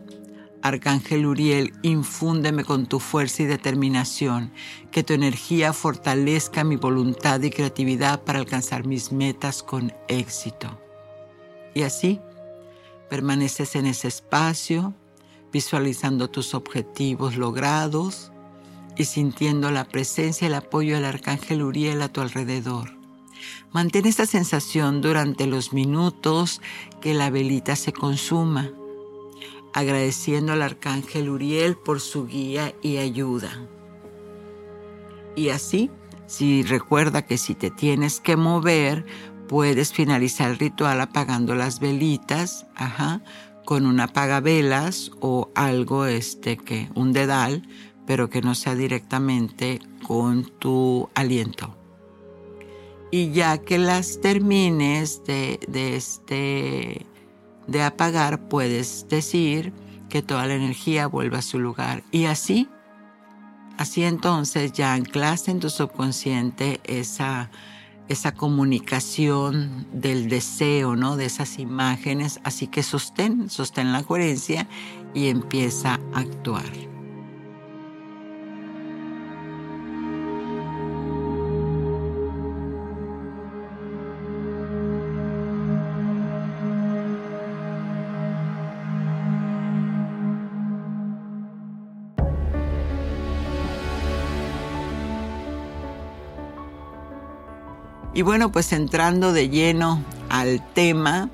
Arcángel 0.61 1.25
Uriel, 1.25 1.73
infúndeme 1.83 2.63
con 2.65 2.87
tu 2.87 2.99
fuerza 2.99 3.43
y 3.43 3.45
determinación, 3.45 4.51
que 4.91 5.03
tu 5.03 5.13
energía 5.13 5.71
fortalezca 5.71 6.63
mi 6.63 6.75
voluntad 6.75 7.41
y 7.41 7.49
creatividad 7.49 8.23
para 8.23 8.39
alcanzar 8.39 8.85
mis 8.85 9.11
metas 9.11 9.63
con 9.63 9.93
éxito. 10.07 10.81
Y 11.73 11.83
así, 11.83 12.19
permaneces 13.09 13.75
en 13.75 13.85
ese 13.85 14.09
espacio, 14.09 14.93
visualizando 15.53 16.29
tus 16.29 16.53
objetivos 16.53 17.37
logrados 17.37 18.31
y 18.97 19.05
sintiendo 19.05 19.71
la 19.71 19.85
presencia 19.85 20.45
y 20.45 20.47
el 20.47 20.55
apoyo 20.55 20.95
del 20.95 21.05
Arcángel 21.05 21.61
Uriel 21.63 22.01
a 22.01 22.09
tu 22.09 22.21
alrededor. 22.21 22.98
Mantén 23.71 24.05
esta 24.05 24.25
sensación 24.25 25.01
durante 25.01 25.45
los 25.45 25.73
minutos 25.73 26.61
que 27.01 27.13
la 27.13 27.29
velita 27.29 27.75
se 27.75 27.93
consuma 27.93 28.71
agradeciendo 29.73 30.53
al 30.53 30.61
arcángel 30.61 31.29
Uriel 31.29 31.75
por 31.77 31.99
su 31.99 32.27
guía 32.27 32.73
y 32.81 32.97
ayuda. 32.97 33.49
Y 35.35 35.49
así, 35.49 35.89
si 36.25 36.63
recuerda 36.63 37.25
que 37.25 37.37
si 37.37 37.55
te 37.55 37.69
tienes 37.69 38.19
que 38.19 38.35
mover, 38.35 39.05
puedes 39.47 39.93
finalizar 39.93 40.51
el 40.51 40.59
ritual 40.59 41.01
apagando 41.01 41.55
las 41.55 41.79
velitas, 41.79 42.65
ajá, 42.75 43.21
con 43.65 43.85
una 43.85 44.05
apagavelas 44.05 45.11
o 45.19 45.49
algo 45.55 46.05
este 46.05 46.57
que 46.57 46.89
un 46.95 47.13
dedal 47.13 47.67
pero 48.05 48.27
que 48.27 48.41
no 48.41 48.55
sea 48.55 48.73
directamente 48.73 49.79
con 50.01 50.45
tu 50.57 51.09
aliento. 51.13 51.78
Y 53.11 53.31
ya 53.31 53.57
que 53.57 53.77
las 53.77 54.21
termines 54.21 55.23
de, 55.25 55.59
de, 55.67 55.95
este, 55.95 57.05
de 57.67 57.83
apagar, 57.83 58.47
puedes 58.49 59.07
decir 59.09 59.73
que 60.09 60.21
toda 60.21 60.45
la 60.47 60.55
energía 60.55 61.07
vuelva 61.07 61.39
a 61.39 61.41
su 61.41 61.59
lugar. 61.59 62.03
Y 62.11 62.25
así, 62.25 62.67
así 63.77 64.03
entonces 64.03 64.73
ya 64.73 64.93
anclaste 64.93 65.51
en 65.51 65.59
tu 65.59 65.69
subconsciente 65.69 66.81
esa, 66.83 67.49
esa 68.09 68.33
comunicación 68.33 69.87
del 69.93 70.29
deseo, 70.29 70.95
¿no? 70.95 71.15
De 71.15 71.25
esas 71.25 71.59
imágenes. 71.59 72.39
Así 72.43 72.67
que 72.67 72.83
sostén, 72.83 73.49
sostén 73.49 73.91
la 73.91 74.03
coherencia 74.03 74.67
y 75.13 75.27
empieza 75.27 75.99
a 76.13 76.19
actuar. 76.19 76.98
Y 98.19 98.21
bueno, 98.21 98.51
pues 98.51 98.73
entrando 98.73 99.31
de 99.31 99.47
lleno 99.47 100.03
al 100.27 100.61
tema 100.73 101.29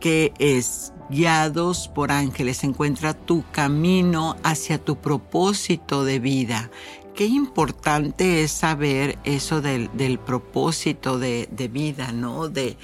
que 0.00 0.34
es 0.38 0.92
guiados 1.08 1.88
por 1.88 2.12
ángeles, 2.12 2.62
encuentra 2.62 3.14
tu 3.14 3.42
camino 3.52 4.36
hacia 4.42 4.76
tu 4.76 4.96
propósito 4.96 6.04
de 6.04 6.18
vida. 6.18 6.70
Qué 7.14 7.24
importante 7.24 8.42
es 8.42 8.52
saber 8.52 9.18
eso 9.24 9.62
del, 9.62 10.18
propósito 10.18 11.18
de, 11.18 11.70
vida, 11.72 12.12
¿no? 12.12 12.50
De, 12.50 12.76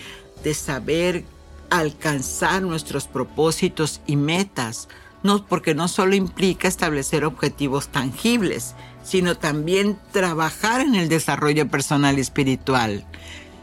de 0.42 0.54
saber 0.54 1.26
alcanzar 1.68 2.62
nuestros 2.62 3.06
propósitos 3.06 4.00
y 4.06 4.16
metas, 4.16 4.88
no, 5.22 5.44
porque 5.44 5.74
no 5.74 5.88
solo 5.88 6.14
implica 6.14 6.68
establecer 6.68 7.26
objetivos 7.26 7.88
tangibles, 7.88 8.74
sino 9.02 9.36
también 9.36 9.98
trabajar 10.12 10.80
en 10.80 10.94
el 10.94 11.08
desarrollo 11.08 11.68
personal 11.68 12.18
y 12.18 12.20
espiritual. 12.20 13.04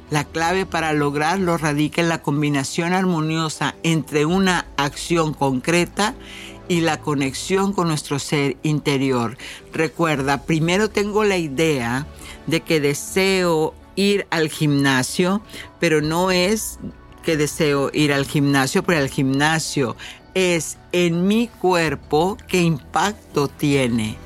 La 0.10 0.24
clave 0.24 0.66
para 0.66 0.94
lograrlo 0.94 1.58
radica 1.58 2.02
en 2.02 2.10
la 2.10 2.22
combinación 2.22 2.94
armoniosa 2.94 3.76
entre 3.84 4.26
una 4.26 4.66
acción 4.78 5.34
concreta 5.34 6.16
y 6.70 6.82
la 6.82 7.00
conexión 7.00 7.74
con 7.74 7.90
nuestro 7.90 8.18
ser 8.20 8.58
interior. 8.64 9.38
Recuerda, 9.74 10.44
primero 10.44 10.90
tengo 10.90 11.24
la 11.24 11.38
idea 11.38 12.08
de 12.46 12.62
que 12.62 12.80
deseo 12.80 13.74
ir 13.96 14.28
al 14.30 14.50
gimnasio, 14.50 15.42
pero 15.80 16.02
no 16.02 16.32
es 16.32 16.80
que 17.24 17.36
deseo 17.36 17.90
ir 17.94 18.14
al 18.14 18.26
gimnasio, 18.26 18.84
pero 18.84 19.00
el 19.00 19.10
gimnasio 19.10 19.98
es 20.34 20.78
en 20.94 21.28
mi 21.28 21.48
cuerpo 21.50 22.38
qué 22.48 22.62
impacto 22.62 23.50
tiene 23.50 24.18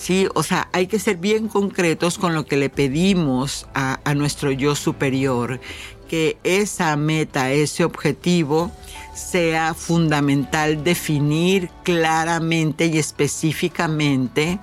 Sí, 0.00 0.28
o 0.34 0.42
sea, 0.42 0.66
hay 0.72 0.86
que 0.86 0.98
ser 0.98 1.18
bien 1.18 1.46
concretos 1.46 2.16
con 2.16 2.34
lo 2.34 2.46
que 2.46 2.56
le 2.56 2.70
pedimos 2.70 3.66
a, 3.74 4.00
a 4.04 4.14
nuestro 4.14 4.50
yo 4.50 4.74
superior, 4.74 5.60
que 6.08 6.38
esa 6.42 6.96
meta, 6.96 7.52
ese 7.52 7.84
objetivo, 7.84 8.72
sea 9.14 9.74
fundamental 9.74 10.82
definir 10.84 11.68
claramente 11.84 12.86
y 12.86 12.96
específicamente 12.96 14.58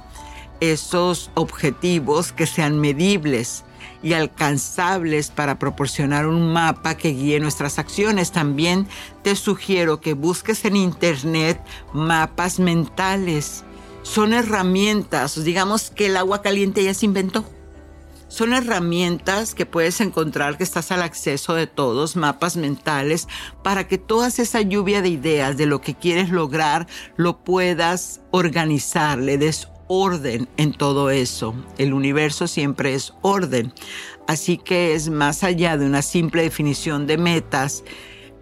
esos 0.60 1.30
objetivos 1.36 2.32
que 2.32 2.48
sean 2.48 2.80
medibles 2.80 3.64
y 4.02 4.14
alcanzables 4.14 5.30
para 5.30 5.60
proporcionar 5.60 6.26
un 6.26 6.52
mapa 6.52 6.96
que 6.98 7.10
guíe 7.10 7.40
nuestras 7.40 7.78
acciones. 7.78 8.32
También 8.32 8.88
te 9.22 9.36
sugiero 9.36 10.02
que 10.02 10.14
busques 10.14 10.66
en 10.66 10.76
internet 10.76 11.62
mapas 11.94 12.60
mentales 12.60 13.64
son 14.08 14.34
herramientas, 14.34 15.44
digamos 15.44 15.90
que 15.90 16.06
el 16.06 16.18
agua 16.18 16.42
caliente 16.42 16.84
ya 16.84 16.94
se 16.94 17.06
inventó. 17.06 17.44
Son 18.30 18.54
herramientas 18.54 19.54
que 19.54 19.66
puedes 19.66 20.00
encontrar 20.00 20.58
que 20.58 20.64
estás 20.64 20.92
al 20.92 21.02
acceso 21.02 21.54
de 21.54 21.68
todos, 21.68 22.16
mapas 22.16 22.56
mentales, 22.56 23.28
para 23.64 23.88
que 23.88 23.98
toda 23.98 24.30
esa 24.30 24.62
lluvia 24.62 25.02
de 25.02 25.10
ideas 25.10 25.58
de 25.58 25.66
lo 25.66 25.82
que 25.82 25.94
quieres 25.94 26.30
lograr 26.30 26.88
lo 27.18 27.44
puedas 27.44 28.22
organizar, 28.32 29.18
le 29.18 29.38
des 29.38 29.68
orden 29.88 30.48
en 30.56 30.74
todo 30.74 31.10
eso. 31.10 31.54
El 31.78 31.94
universo 31.94 32.48
siempre 32.48 32.94
es 32.96 33.14
orden. 33.22 33.74
Así 34.26 34.58
que 34.58 34.96
es 34.96 35.10
más 35.10 35.44
allá 35.44 35.78
de 35.78 35.86
una 35.86 36.02
simple 36.02 36.44
definición 36.44 37.08
de 37.08 37.18
metas, 37.18 37.84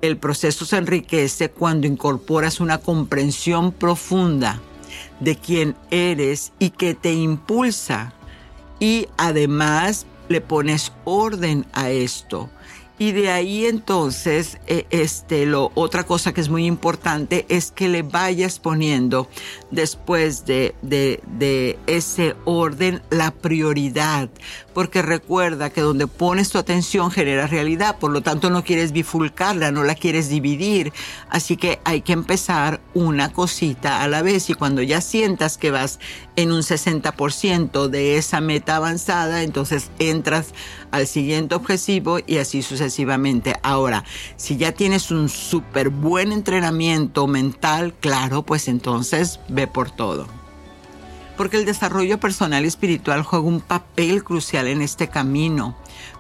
el 0.02 0.18
proceso 0.18 0.64
se 0.64 0.78
enriquece 0.78 1.50
cuando 1.50 1.88
incorporas 1.88 2.60
una 2.60 2.78
comprensión 2.78 3.72
profunda 3.72 4.62
de 5.20 5.36
quién 5.36 5.76
eres 5.92 6.54
y 6.60 6.72
que 6.72 6.94
te 6.94 7.14
impulsa. 7.14 8.14
Y 8.80 9.08
además 9.18 10.06
le 10.30 10.42
pones 10.42 10.92
orden 11.06 11.66
a 11.74 11.90
esto. 11.90 12.50
Y 12.98 13.12
de 13.12 13.30
ahí 13.30 13.66
entonces, 13.66 14.58
eh, 14.68 14.86
este, 14.90 15.46
lo, 15.46 15.72
otra 15.76 16.06
cosa 16.06 16.34
que 16.34 16.40
es 16.40 16.48
muy 16.48 16.66
importante 16.66 17.46
es 17.50 17.72
que 17.72 17.90
le 17.90 18.04
vayas 18.04 18.58
poniendo 18.58 19.28
después 19.70 20.46
de, 20.46 20.76
de, 20.82 21.20
de 21.38 21.78
ese 21.88 22.36
orden 22.46 23.02
la 23.10 23.32
prioridad. 23.32 24.30
Porque 24.76 25.02
recuerda 25.02 25.70
que 25.70 25.80
donde 25.80 26.06
pones 26.06 26.50
tu 26.50 26.58
atención 26.58 27.10
genera 27.10 27.48
realidad, 27.48 27.98
por 27.98 28.12
lo 28.12 28.22
tanto 28.22 28.50
no 28.50 28.66
quieres 28.66 28.92
bifulcarla, 28.92 29.72
no 29.72 29.86
la 29.86 29.96
quieres 29.96 30.28
dividir. 30.28 30.92
Así 31.30 31.56
que 31.56 31.80
hay 31.86 32.02
que 32.02 32.12
empezar 32.12 32.82
una 32.94 33.32
cosita 33.32 34.04
a 34.04 34.08
la 34.10 34.22
vez 34.22 34.50
y 34.50 34.54
cuando 34.54 34.82
ya 34.82 35.00
sientas 35.00 35.58
que 35.58 35.72
vas 35.72 36.00
en 36.36 36.52
un 36.52 36.62
60% 36.62 37.88
de 37.88 38.18
esa 38.18 38.42
meta 38.42 38.76
avanzada, 38.76 39.44
entonces 39.44 39.92
entras 39.98 40.54
al 40.92 41.08
siguiente 41.08 41.56
objetivo 41.56 42.20
y 42.28 42.40
así 42.40 42.62
sucesivamente. 42.62 43.56
Ahora, 43.64 44.04
si 44.36 44.58
ya 44.58 44.74
tienes 44.74 45.10
un 45.10 45.30
súper 45.30 45.90
buen 45.90 46.34
entrenamiento 46.34 47.28
mental, 47.28 47.94
claro, 48.02 48.44
pues 48.44 48.68
entonces 48.68 49.40
ve 49.48 49.68
por 49.68 49.90
todo. 49.90 50.45
Porque 51.38 51.58
el 51.58 51.66
desarrollo 51.66 52.20
personal 52.20 52.64
y 52.64 52.68
espiritual 52.68 53.24
juega 53.24 53.46
un 53.46 53.62
papel 53.62 54.24
crucial 54.24 54.68
en 54.68 54.82
este 54.82 55.10
camino. 55.10 55.76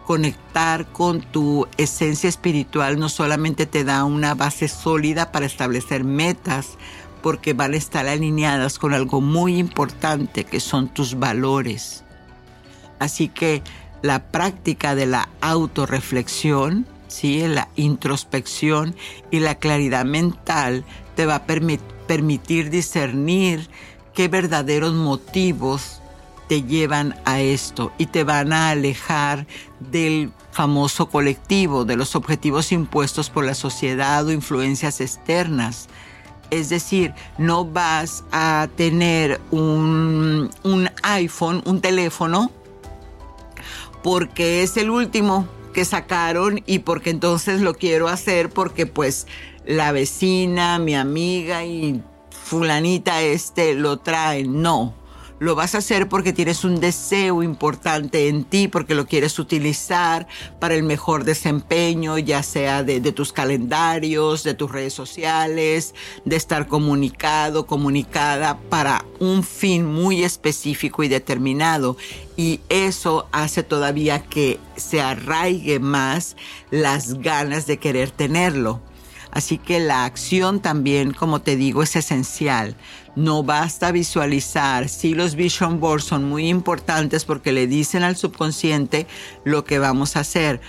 Conectar 0.06 0.86
con 0.88 1.21
tu 1.21 1.67
esencia 1.78 2.30
espiritual 2.30 2.99
no 2.99 3.10
solamente 3.10 3.65
te 3.65 3.84
da 3.84 4.04
una 4.04 4.36
base 4.36 4.67
sólida 4.67 5.32
para 5.32 5.45
establecer 5.45 6.04
metas, 6.04 6.78
porque 7.25 7.54
van 7.54 7.73
a 7.73 7.78
estar 7.78 8.08
alineadas 8.08 8.78
con 8.78 8.93
algo 8.93 9.19
muy 9.19 9.58
importante 9.58 10.43
que 10.43 10.60
son 10.60 10.89
tus 10.89 11.17
valores. 11.17 12.04
Así 12.99 13.30
que 13.30 13.63
la 14.01 14.28
práctica 14.28 14.93
de 14.93 15.08
la 15.08 15.30
autorreflexión, 15.41 16.86
¿sí? 17.08 17.47
la 17.47 17.69
introspección 17.75 18.95
y 19.32 19.39
la 19.39 19.56
claridad 19.56 20.06
mental 20.06 20.86
te 21.15 21.25
va 21.25 21.36
a 21.36 21.45
permitir 21.45 22.69
discernir 22.69 23.69
qué 24.15 24.28
verdaderos 24.28 24.93
motivos 24.93 26.01
te 26.47 26.63
llevan 26.63 27.15
a 27.25 27.41
esto 27.41 27.91
y 27.97 28.08
te 28.08 28.23
van 28.23 28.54
a 28.54 28.69
alejar 28.69 29.45
del 29.80 30.32
famoso 30.51 31.08
colectivo, 31.08 31.86
de 31.86 31.95
los 31.95 32.15
objetivos 32.15 32.71
impuestos 32.71 33.30
por 33.30 33.45
la 33.45 33.54
sociedad 33.54 34.25
o 34.25 34.32
influencias 34.32 35.01
externas. 35.01 35.88
Es 36.51 36.69
decir, 36.69 37.13
no 37.38 37.65
vas 37.65 38.23
a 38.32 38.69
tener 38.75 39.41
un, 39.51 40.49
un 40.63 40.89
iPhone, 41.04 41.62
un 41.65 41.82
teléfono, 41.82 42.51
porque 44.04 44.62
es 44.63 44.78
el 44.78 44.91
último 44.91 45.47
que 45.73 45.84
sacaron 45.84 46.62
y 46.65 46.80
porque 46.80 47.10
entonces 47.10 47.60
lo 47.60 47.73
quiero 47.73 48.08
hacer 48.08 48.49
porque 48.49 48.86
pues 48.86 49.28
la 49.65 49.91
vecina, 49.91 50.80
mi 50.80 50.95
amiga 50.95 51.65
y 51.65 52.01
fulanita 52.45 53.23
este 53.23 53.73
lo 53.73 53.97
traen. 53.97 54.62
No 54.62 54.93
lo 55.39 55.53
vas 55.53 55.75
a 55.75 55.79
hacer 55.79 56.08
porque 56.08 56.31
tienes 56.31 56.63
un 56.63 56.79
deseo 56.79 57.43
importante 57.43 58.29
en 58.29 58.45
ti, 58.45 58.67
porque 58.67 58.95
lo 58.95 59.05
quieres 59.05 59.38
utilizar 59.38 60.27
para 60.60 60.75
el 60.75 60.84
mejor 60.84 61.25
desempeño, 61.25 62.17
ya 62.17 62.41
sea 62.41 62.84
de, 62.84 62.99
tus 63.12 63.34
calendarios, 63.34 64.43
de 64.43 64.53
tus 64.53 64.71
redes 64.71 64.93
sociales, 64.93 65.93
de 66.23 66.36
estar 66.38 66.67
comunicado, 66.67 67.65
comunicada 67.65 68.58
para 68.69 69.03
un 69.19 69.43
fin 69.43 69.86
muy 69.86 70.23
específico 70.23 71.03
y 71.03 71.10
determinado. 71.10 71.97
Y 72.38 72.62
eso 72.69 73.27
hace 73.34 73.63
todavía 73.63 74.23
que 74.23 74.60
se 74.77 75.01
arraigue 75.01 75.79
más 75.79 76.38
las 76.71 77.15
ganas 77.15 77.67
de 77.67 77.77
querer 77.77 78.12
tenerlo. 78.12 78.81
Así 79.36 79.58
que 79.58 79.82
la 79.82 80.06
acción 80.06 80.62
también, 80.62 81.12
como 81.12 81.41
te 81.41 81.58
digo, 81.58 81.84
es 81.84 81.98
esencial. 81.98 82.78
No 83.17 83.43
basta 83.43 83.91
visualizar. 83.91 84.88
Sí, 84.88 85.13
los 85.13 85.36
vision 85.36 85.82
boards 85.82 86.06
son 86.06 86.24
muy 86.24 86.48
importantes 86.48 87.26
porque 87.26 87.52
le 87.52 87.67
dicen 87.67 88.04
al 88.04 88.15
subconsciente 88.15 89.08
lo 89.43 89.65
que 89.65 89.78
vamos 89.78 90.15
a 90.15 90.21
hacer. 90.21 90.62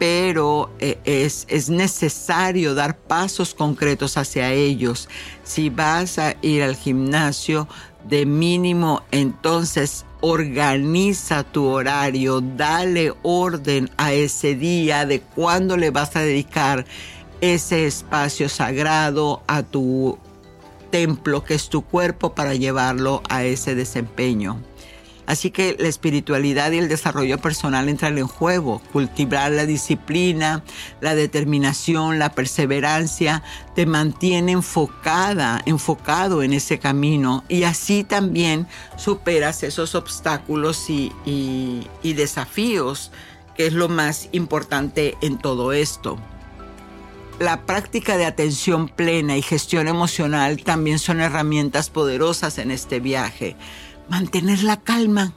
Pero 0.00 0.72
eh, 0.80 0.98
es, 1.04 1.46
es 1.48 1.70
necesario 1.70 2.74
dar 2.74 2.98
pasos 2.98 3.54
concretos 3.54 4.16
hacia 4.16 4.52
ellos. 4.52 5.08
Si 5.44 5.70
vas 5.70 6.18
a 6.18 6.34
ir 6.42 6.64
al 6.64 6.74
gimnasio 6.74 7.68
de 8.08 8.26
mínimo, 8.26 9.02
entonces 9.12 10.04
organiza 10.20 11.44
tu 11.44 11.66
horario, 11.66 12.40
dale 12.40 13.14
orden 13.22 13.88
a 13.98 14.12
ese 14.12 14.56
día 14.56 15.06
de 15.06 15.20
cuándo 15.20 15.76
le 15.76 15.90
vas 15.90 16.16
a 16.16 16.22
dedicar 16.22 16.86
ese 17.42 17.86
espacio 17.86 18.48
sagrado 18.48 19.42
a 19.48 19.64
tu 19.64 20.16
templo 20.90 21.44
que 21.44 21.54
es 21.54 21.68
tu 21.68 21.82
cuerpo 21.82 22.34
para 22.34 22.54
llevarlo 22.54 23.20
a 23.28 23.42
ese 23.44 23.74
desempeño. 23.74 24.60
Así 25.26 25.50
que 25.50 25.76
la 25.78 25.88
espiritualidad 25.88 26.70
y 26.72 26.78
el 26.78 26.88
desarrollo 26.88 27.38
personal 27.38 27.88
entran 27.88 28.18
en 28.18 28.26
juego. 28.26 28.80
Cultivar 28.92 29.50
la 29.50 29.66
disciplina, 29.66 30.62
la 31.00 31.14
determinación, 31.14 32.18
la 32.18 32.32
perseverancia 32.32 33.42
te 33.74 33.86
mantiene 33.86 34.52
enfocada, 34.52 35.62
enfocado 35.66 36.42
en 36.42 36.52
ese 36.52 36.78
camino 36.78 37.44
y 37.48 37.64
así 37.64 38.04
también 38.04 38.68
superas 38.96 39.62
esos 39.62 39.94
obstáculos 39.94 40.90
y, 40.90 41.12
y 41.24 42.12
desafíos, 42.12 43.10
que 43.56 43.66
es 43.66 43.72
lo 43.72 43.88
más 43.88 44.28
importante 44.32 45.16
en 45.22 45.38
todo 45.38 45.72
esto. 45.72 46.18
La 47.42 47.66
práctica 47.66 48.16
de 48.16 48.24
atención 48.24 48.88
plena 48.88 49.36
y 49.36 49.42
gestión 49.42 49.88
emocional 49.88 50.62
también 50.62 51.00
son 51.00 51.20
herramientas 51.20 51.90
poderosas 51.90 52.56
en 52.58 52.70
este 52.70 53.00
viaje. 53.00 53.56
Mantener 54.08 54.62
la 54.62 54.78
calma. 54.78 55.32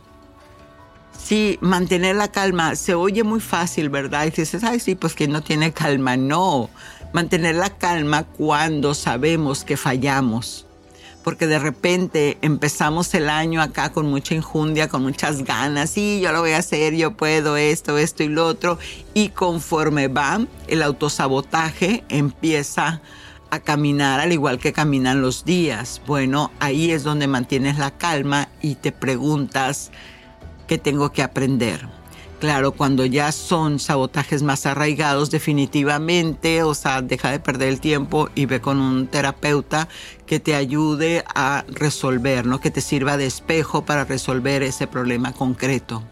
Sí, 1.18 1.58
mantener 1.62 2.16
la 2.16 2.28
calma 2.28 2.76
se 2.76 2.94
oye 2.94 3.24
muy 3.24 3.40
fácil, 3.40 3.90
¿verdad? 3.90 4.28
Y 4.28 4.30
dices, 4.30 4.64
ay, 4.64 4.80
sí, 4.80 4.94
pues 4.94 5.16
que 5.16 5.28
no 5.28 5.42
tiene 5.42 5.74
calma. 5.74 6.16
No, 6.16 6.70
mantener 7.12 7.56
la 7.56 7.72
calma 7.72 8.22
cuando 8.22 8.94
sabemos 8.94 9.64
que 9.64 9.76
fallamos 9.76 10.65
porque 11.26 11.48
de 11.48 11.58
repente 11.58 12.38
empezamos 12.44 13.12
el 13.16 13.32
año 13.32 13.60
acá 13.60 13.92
con 13.92 14.06
mucha 14.06 14.36
injundia, 14.36 14.88
con 14.88 15.02
muchas 15.02 15.44
ganas, 15.44 15.90
sí, 15.90 16.22
yo 16.22 16.32
lo 16.32 16.42
voy 16.42 16.52
a 16.52 16.60
hacer, 16.60 16.94
yo 16.94 17.18
puedo 17.18 17.58
esto, 17.58 17.98
esto 17.98 18.22
y 18.22 18.28
lo 18.28 18.46
otro, 18.46 18.78
y 19.16 19.30
conforme 19.30 20.08
va, 20.08 20.46
el 20.68 20.84
autosabotaje 20.84 22.04
empieza 22.10 23.02
a 23.50 23.60
caminar 23.60 24.20
al 24.20 24.34
igual 24.34 24.60
que 24.60 24.72
caminan 24.72 25.24
los 25.24 25.46
días. 25.46 26.00
Bueno, 26.06 26.52
ahí 26.60 26.92
es 26.92 27.04
donde 27.04 27.26
mantienes 27.26 27.80
la 27.80 27.90
calma 27.90 28.48
y 28.62 28.76
te 28.76 28.92
preguntas 28.92 29.90
qué 30.68 30.78
tengo 30.78 31.12
que 31.12 31.24
aprender. 31.24 31.95
Claro, 32.40 32.74
cuando 32.74 33.06
ya 33.06 33.32
son 33.32 33.80
sabotajes 33.80 34.44
más 34.44 34.66
arraigados, 34.66 35.32
definitivamente, 35.32 36.64
o 36.64 36.74
sea, 36.76 37.02
deja 37.02 37.32
de 37.32 37.40
perder 37.40 37.70
el 37.70 37.80
tiempo 37.80 38.30
y 38.36 38.46
ve 38.46 38.60
con 38.60 38.80
un 38.80 39.08
terapeuta 39.08 39.88
que 40.26 40.40
te 40.40 40.54
ayude 40.54 41.24
a 41.34 41.64
resolver, 41.70 42.46
¿no? 42.46 42.60
Que 42.60 42.72
te 42.72 42.82
sirva 42.82 43.16
de 43.16 43.26
espejo 43.26 43.86
para 43.86 44.04
resolver 44.04 44.64
ese 44.64 44.86
problema 44.86 45.32
concreto. 45.32 46.04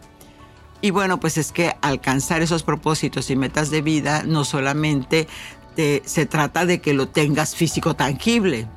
Y 0.80 0.92
bueno, 0.92 1.20
pues 1.20 1.38
es 1.38 1.52
que 1.52 1.76
alcanzar 1.82 2.42
esos 2.42 2.64
propósitos 2.64 3.30
y 3.30 3.36
metas 3.36 3.70
de 3.70 3.82
vida 3.82 4.24
no 4.24 4.46
solamente 4.46 5.28
se 5.76 6.26
trata 6.26 6.66
de 6.66 6.82
que 6.82 6.94
lo 6.94 7.08
tengas 7.08 7.56
físico 7.56 7.96
tangible, 7.96 8.68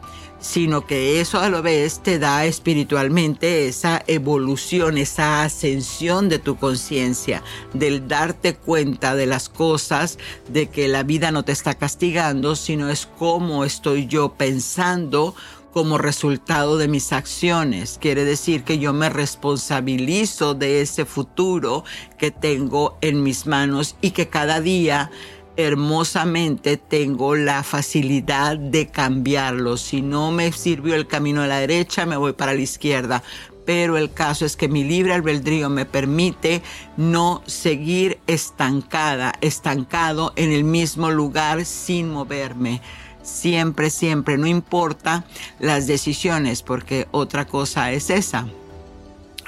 sino 0.46 0.86
que 0.86 1.20
eso 1.20 1.40
a 1.40 1.48
lo 1.48 1.60
vez 1.60 2.00
te 2.02 2.20
da 2.20 2.46
espiritualmente 2.46 3.66
esa 3.66 4.02
evolución, 4.06 4.96
esa 4.96 5.42
ascensión 5.42 6.28
de 6.28 6.38
tu 6.38 6.56
conciencia, 6.56 7.42
del 7.74 8.06
darte 8.06 8.54
cuenta 8.54 9.16
de 9.16 9.26
las 9.26 9.48
cosas, 9.48 10.18
de 10.48 10.68
que 10.68 10.86
la 10.86 11.02
vida 11.02 11.32
no 11.32 11.42
te 11.42 11.50
está 11.50 11.74
castigando, 11.74 12.54
sino 12.54 12.88
es 12.90 13.06
cómo 13.18 13.64
estoy 13.64 14.06
yo 14.06 14.34
pensando 14.34 15.34
como 15.72 15.98
resultado 15.98 16.78
de 16.78 16.88
mis 16.88 17.12
acciones. 17.12 17.98
Quiere 18.00 18.24
decir 18.24 18.62
que 18.62 18.78
yo 18.78 18.92
me 18.94 19.10
responsabilizo 19.10 20.54
de 20.54 20.80
ese 20.80 21.04
futuro 21.04 21.84
que 22.16 22.30
tengo 22.30 22.96
en 23.02 23.22
mis 23.22 23.46
manos 23.46 23.96
y 24.00 24.12
que 24.12 24.28
cada 24.28 24.60
día 24.60 25.10
hermosamente 25.56 26.76
tengo 26.76 27.34
la 27.34 27.62
facilidad 27.62 28.58
de 28.58 28.88
cambiarlo. 28.88 29.76
Si 29.76 30.02
no 30.02 30.30
me 30.30 30.52
sirvió 30.52 30.94
el 30.94 31.06
camino 31.06 31.42
a 31.42 31.46
la 31.46 31.58
derecha, 31.60 32.06
me 32.06 32.16
voy 32.16 32.34
para 32.34 32.54
la 32.54 32.60
izquierda. 32.60 33.22
Pero 33.64 33.96
el 33.96 34.12
caso 34.12 34.46
es 34.46 34.56
que 34.56 34.68
mi 34.68 34.84
libre 34.84 35.14
albedrío 35.14 35.68
me 35.68 35.86
permite 35.86 36.62
no 36.96 37.42
seguir 37.46 38.20
estancada, 38.26 39.34
estancado 39.40 40.32
en 40.36 40.52
el 40.52 40.62
mismo 40.62 41.10
lugar 41.10 41.64
sin 41.64 42.10
moverme. 42.10 42.80
Siempre, 43.22 43.90
siempre, 43.90 44.38
no 44.38 44.46
importa 44.46 45.24
las 45.58 45.88
decisiones, 45.88 46.62
porque 46.62 47.08
otra 47.10 47.46
cosa 47.46 47.90
es 47.90 48.10
esa. 48.10 48.46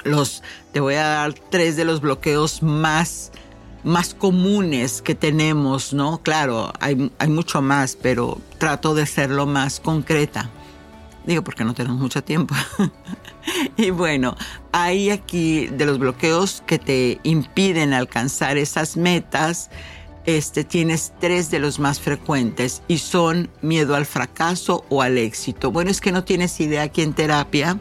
Los, 0.03 0.43
te 0.73 0.81
voy 0.81 0.95
a 0.95 1.07
dar 1.07 1.33
tres 1.33 1.77
de 1.77 1.85
los 1.85 2.01
bloqueos 2.01 2.61
más 2.61 3.31
más 3.83 4.13
comunes 4.13 5.01
que 5.01 5.15
tenemos, 5.15 5.93
¿no? 5.93 6.21
Claro, 6.21 6.73
hay, 6.79 7.11
hay 7.17 7.29
mucho 7.29 7.61
más, 7.61 7.95
pero 7.95 8.39
trato 8.57 8.93
de 8.93 9.05
ser 9.05 9.29
lo 9.29 9.45
más 9.45 9.79
concreta. 9.79 10.49
Digo, 11.25 11.43
porque 11.43 11.63
no 11.63 11.73
tenemos 11.73 11.99
mucho 11.99 12.23
tiempo. 12.23 12.55
y 13.77 13.91
bueno, 13.91 14.35
hay 14.71 15.09
aquí 15.09 15.67
de 15.67 15.85
los 15.85 15.99
bloqueos 15.99 16.63
que 16.65 16.79
te 16.79 17.19
impiden 17.23 17.93
alcanzar 17.93 18.57
esas 18.57 18.97
metas, 18.97 19.69
este, 20.25 20.63
tienes 20.63 21.13
tres 21.19 21.49
de 21.49 21.59
los 21.59 21.79
más 21.79 21.99
frecuentes 21.99 22.81
y 22.87 22.97
son 22.99 23.49
miedo 23.61 23.95
al 23.95 24.05
fracaso 24.05 24.85
o 24.89 25.01
al 25.01 25.17
éxito. 25.17 25.71
Bueno, 25.71 25.91
es 25.91 26.01
que 26.01 26.11
no 26.11 26.23
tienes 26.23 26.59
idea 26.59 26.83
aquí 26.83 27.01
en 27.01 27.13
terapia, 27.13 27.79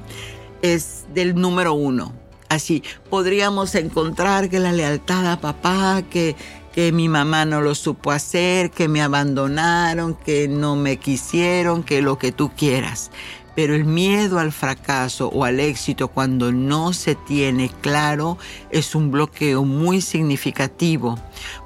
es 0.62 1.06
del 1.14 1.34
número 1.34 1.74
uno 1.74 2.12
así. 2.48 2.82
Podríamos 3.10 3.74
encontrar 3.74 4.48
que 4.48 4.58
la 4.58 4.72
lealtad 4.72 5.30
a 5.30 5.40
papá, 5.40 6.02
que, 6.10 6.36
que 6.72 6.92
mi 6.92 7.08
mamá 7.08 7.44
no 7.44 7.60
lo 7.60 7.74
supo 7.74 8.10
hacer, 8.10 8.70
que 8.70 8.88
me 8.88 9.02
abandonaron, 9.02 10.14
que 10.14 10.48
no 10.48 10.76
me 10.76 10.98
quisieron, 10.98 11.82
que 11.82 12.02
lo 12.02 12.18
que 12.18 12.32
tú 12.32 12.50
quieras. 12.56 13.10
Pero 13.54 13.74
el 13.74 13.84
miedo 13.84 14.38
al 14.38 14.52
fracaso 14.52 15.28
o 15.28 15.44
al 15.44 15.58
éxito 15.58 16.08
cuando 16.08 16.52
no 16.52 16.92
se 16.92 17.16
tiene 17.16 17.70
claro 17.80 18.38
es 18.70 18.94
un 18.94 19.10
bloqueo 19.10 19.64
muy 19.64 20.00
significativo, 20.00 21.18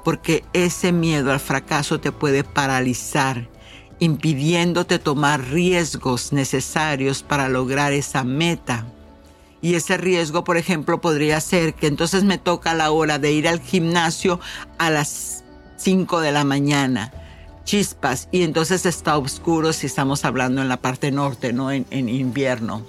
porque 0.03 0.43
ese 0.53 0.91
miedo 0.91 1.31
al 1.31 1.39
fracaso 1.39 1.99
te 1.99 2.11
puede 2.11 2.43
paralizar 2.43 3.47
impidiéndote 3.99 4.99
tomar 4.99 5.41
riesgos 5.49 6.33
necesarios 6.33 7.23
para 7.23 7.47
lograr 7.47 7.93
esa 7.93 8.23
meta. 8.23 8.85
Y 9.63 9.75
ese 9.75 9.95
riesgo, 9.95 10.43
por 10.43 10.57
ejemplo, 10.57 10.99
podría 10.99 11.39
ser 11.39 11.73
que 11.73 11.87
entonces 11.87 12.25
me 12.25 12.37
toca 12.37 12.73
la 12.73 12.91
hora 12.91 13.17
de 13.17 13.31
ir 13.31 13.47
al 13.47 13.61
gimnasio 13.61 14.41
a 14.77 14.89
las 14.89 15.45
5 15.77 16.19
de 16.19 16.33
la 16.33 16.43
mañana. 16.43 17.13
Chispas. 17.63 18.27
Y 18.33 18.43
entonces 18.43 18.85
está 18.85 19.17
oscuro 19.17 19.71
si 19.71 19.87
estamos 19.87 20.25
hablando 20.25 20.61
en 20.61 20.67
la 20.67 20.81
parte 20.81 21.13
norte, 21.13 21.53
no 21.53 21.71
en, 21.71 21.85
invierno. 21.91 22.85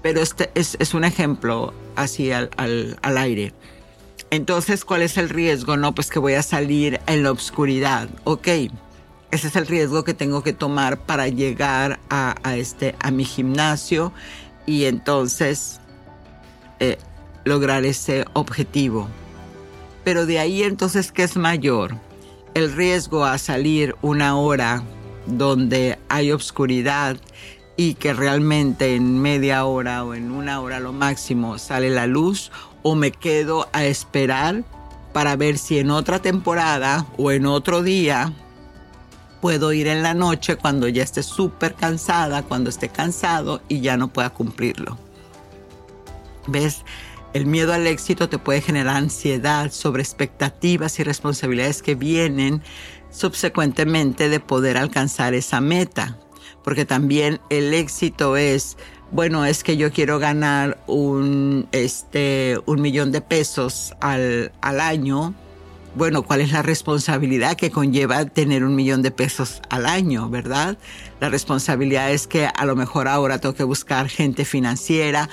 Pero 0.00 0.22
este 0.22 0.52
es, 0.54 0.94
un 0.94 1.02
ejemplo 1.02 1.74
así 1.96 2.30
al, 2.30 2.50
aire. 3.02 3.52
Entonces, 4.30 4.84
¿cuál 4.84 5.02
es 5.02 5.16
el 5.16 5.28
riesgo? 5.28 5.76
No, 5.76 5.92
pues 5.92 6.08
que 6.08 6.20
voy 6.20 6.34
a 6.34 6.42
salir 6.44 7.00
en 7.08 7.24
la 7.24 7.32
oscuridad. 7.32 8.08
Ok, 8.22 8.46
ese 9.32 9.48
es 9.48 9.56
el 9.56 9.66
riesgo 9.66 10.04
que 10.04 10.14
tengo 10.14 10.44
que 10.44 10.52
tomar 10.52 11.00
para 11.00 11.26
llegar 11.26 11.98
a, 12.10 12.36
a, 12.44 12.56
este, 12.56 12.94
a 13.00 13.10
mi 13.10 13.24
gimnasio 13.24 14.12
y 14.66 14.84
entonces 14.84 15.79
eh, 16.80 16.98
lograr 17.44 17.84
ese 17.84 18.24
objetivo. 18.32 19.08
Pero 20.04 20.26
de 20.26 20.38
ahí 20.38 20.62
entonces, 20.62 21.12
¿qué 21.12 21.22
es 21.22 21.36
mayor? 21.36 21.96
El 22.54 22.72
riesgo 22.72 23.24
a 23.24 23.38
salir 23.38 23.94
una 24.02 24.36
hora 24.36 24.82
donde 25.26 25.98
hay 26.08 26.32
obscuridad 26.32 27.16
y 27.76 27.94
que 27.94 28.12
realmente 28.12 28.94
en 28.96 29.20
media 29.20 29.64
hora 29.64 30.04
o 30.04 30.14
en 30.14 30.30
una 30.32 30.60
hora 30.60 30.80
lo 30.80 30.92
máximo 30.92 31.58
sale 31.58 31.90
la 31.90 32.06
luz 32.06 32.50
o 32.82 32.94
me 32.94 33.12
quedo 33.12 33.68
a 33.72 33.84
esperar 33.84 34.64
para 35.12 35.36
ver 35.36 35.58
si 35.58 35.78
en 35.78 35.90
otra 35.90 36.20
temporada 36.20 37.06
o 37.16 37.30
en 37.30 37.46
otro 37.46 37.82
día 37.82 38.32
puedo 39.40 39.72
ir 39.72 39.86
en 39.86 40.02
la 40.02 40.14
noche 40.14 40.56
cuando 40.56 40.88
ya 40.88 41.02
esté 41.02 41.22
súper 41.22 41.74
cansada, 41.74 42.42
cuando 42.42 42.70
esté 42.70 42.88
cansado 42.88 43.62
y 43.68 43.80
ya 43.80 43.96
no 43.96 44.08
pueda 44.08 44.30
cumplirlo. 44.30 44.98
¿Ves? 46.46 46.84
El 47.32 47.46
miedo 47.46 47.72
al 47.72 47.86
éxito 47.86 48.28
te 48.28 48.38
puede 48.38 48.60
generar 48.60 48.96
ansiedad 48.96 49.70
sobre 49.70 50.02
expectativas 50.02 50.98
y 50.98 51.04
responsabilidades 51.04 51.80
que 51.80 51.94
vienen 51.94 52.62
subsecuentemente 53.10 54.28
de 54.28 54.40
poder 54.40 54.76
alcanzar 54.76 55.34
esa 55.34 55.60
meta. 55.60 56.18
Porque 56.64 56.84
también 56.84 57.40
el 57.48 57.72
éxito 57.72 58.36
es, 58.36 58.76
bueno, 59.12 59.44
es 59.44 59.62
que 59.62 59.76
yo 59.76 59.92
quiero 59.92 60.18
ganar 60.18 60.82
un, 60.86 61.68
este, 61.72 62.58
un 62.66 62.80
millón 62.80 63.12
de 63.12 63.20
pesos 63.20 63.94
al, 64.00 64.52
al 64.60 64.80
año. 64.80 65.34
Bueno, 65.94 66.22
¿cuál 66.22 66.40
es 66.40 66.52
la 66.52 66.62
responsabilidad 66.62 67.56
que 67.56 67.70
conlleva 67.70 68.24
tener 68.24 68.64
un 68.64 68.76
millón 68.76 69.02
de 69.02 69.10
pesos 69.10 69.60
al 69.70 69.86
año, 69.86 70.28
verdad? 70.28 70.78
La 71.20 71.28
responsabilidad 71.28 72.12
es 72.12 72.26
que 72.26 72.46
a 72.46 72.64
lo 72.64 72.76
mejor 72.76 73.08
ahora 73.08 73.38
tengo 73.38 73.54
que 73.54 73.64
buscar 73.64 74.08
gente 74.08 74.44
financiera, 74.44 75.28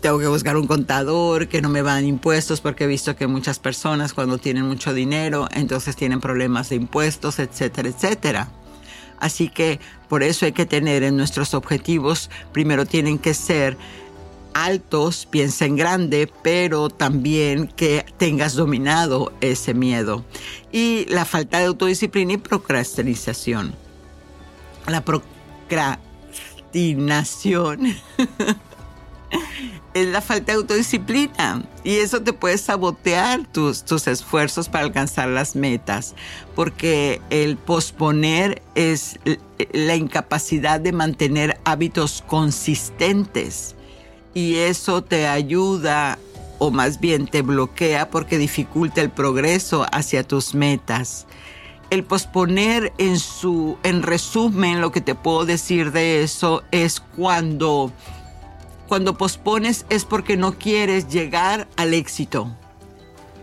tengo 0.00 0.18
que 0.18 0.28
buscar 0.28 0.56
un 0.56 0.66
contador, 0.66 1.48
que 1.48 1.60
no 1.60 1.68
me 1.68 1.82
van 1.82 2.04
impuestos, 2.04 2.60
porque 2.60 2.84
he 2.84 2.86
visto 2.86 3.16
que 3.16 3.26
muchas 3.26 3.58
personas 3.58 4.14
cuando 4.14 4.38
tienen 4.38 4.64
mucho 4.64 4.94
dinero, 4.94 5.48
entonces 5.52 5.96
tienen 5.96 6.20
problemas 6.20 6.68
de 6.68 6.76
impuestos, 6.76 7.38
etcétera, 7.38 7.88
etcétera. 7.88 8.48
Así 9.18 9.48
que 9.48 9.80
por 10.08 10.22
eso 10.22 10.46
hay 10.46 10.52
que 10.52 10.66
tener 10.66 11.02
en 11.02 11.16
nuestros 11.16 11.54
objetivos, 11.54 12.30
primero 12.52 12.86
tienen 12.86 13.18
que 13.18 13.34
ser 13.34 13.76
altos, 14.54 15.26
piensa 15.26 15.64
en 15.64 15.74
grande, 15.76 16.32
pero 16.42 16.88
también 16.88 17.66
que 17.68 18.04
tengas 18.16 18.54
dominado 18.54 19.32
ese 19.40 19.74
miedo. 19.74 20.24
Y 20.72 21.06
la 21.06 21.24
falta 21.24 21.58
de 21.58 21.66
autodisciplina 21.66 22.34
y 22.34 22.38
procrastinación. 22.38 23.74
La 24.86 25.04
procrastinación 25.04 27.96
es 29.94 30.06
la 30.06 30.20
falta 30.20 30.52
de 30.52 30.58
autodisciplina 30.58 31.64
y 31.84 31.96
eso 31.96 32.22
te 32.22 32.32
puede 32.32 32.58
sabotear 32.58 33.46
tus, 33.46 33.84
tus 33.84 34.06
esfuerzos 34.06 34.68
para 34.68 34.84
alcanzar 34.84 35.28
las 35.28 35.56
metas, 35.56 36.14
porque 36.54 37.20
el 37.30 37.56
posponer 37.56 38.62
es 38.74 39.18
la 39.72 39.96
incapacidad 39.96 40.80
de 40.80 40.92
mantener 40.92 41.58
hábitos 41.64 42.22
consistentes 42.26 43.74
y 44.34 44.56
eso 44.56 45.02
te 45.02 45.26
ayuda 45.26 46.18
o 46.58 46.70
más 46.70 47.00
bien 47.00 47.26
te 47.26 47.42
bloquea 47.42 48.10
porque 48.10 48.38
dificulta 48.38 49.00
el 49.00 49.10
progreso 49.10 49.86
hacia 49.92 50.22
tus 50.22 50.54
metas. 50.54 51.26
El 51.90 52.04
posponer 52.04 52.92
en 52.98 53.18
su 53.18 53.78
en 53.82 54.02
resumen 54.02 54.82
lo 54.82 54.92
que 54.92 55.00
te 55.00 55.14
puedo 55.14 55.46
decir 55.46 55.90
de 55.92 56.22
eso 56.22 56.62
es 56.70 57.00
cuando 57.00 57.92
cuando 58.88 59.16
pospones 59.16 59.86
es 59.90 60.04
porque 60.04 60.36
no 60.36 60.58
quieres 60.58 61.08
llegar 61.08 61.68
al 61.76 61.94
éxito. 61.94 62.50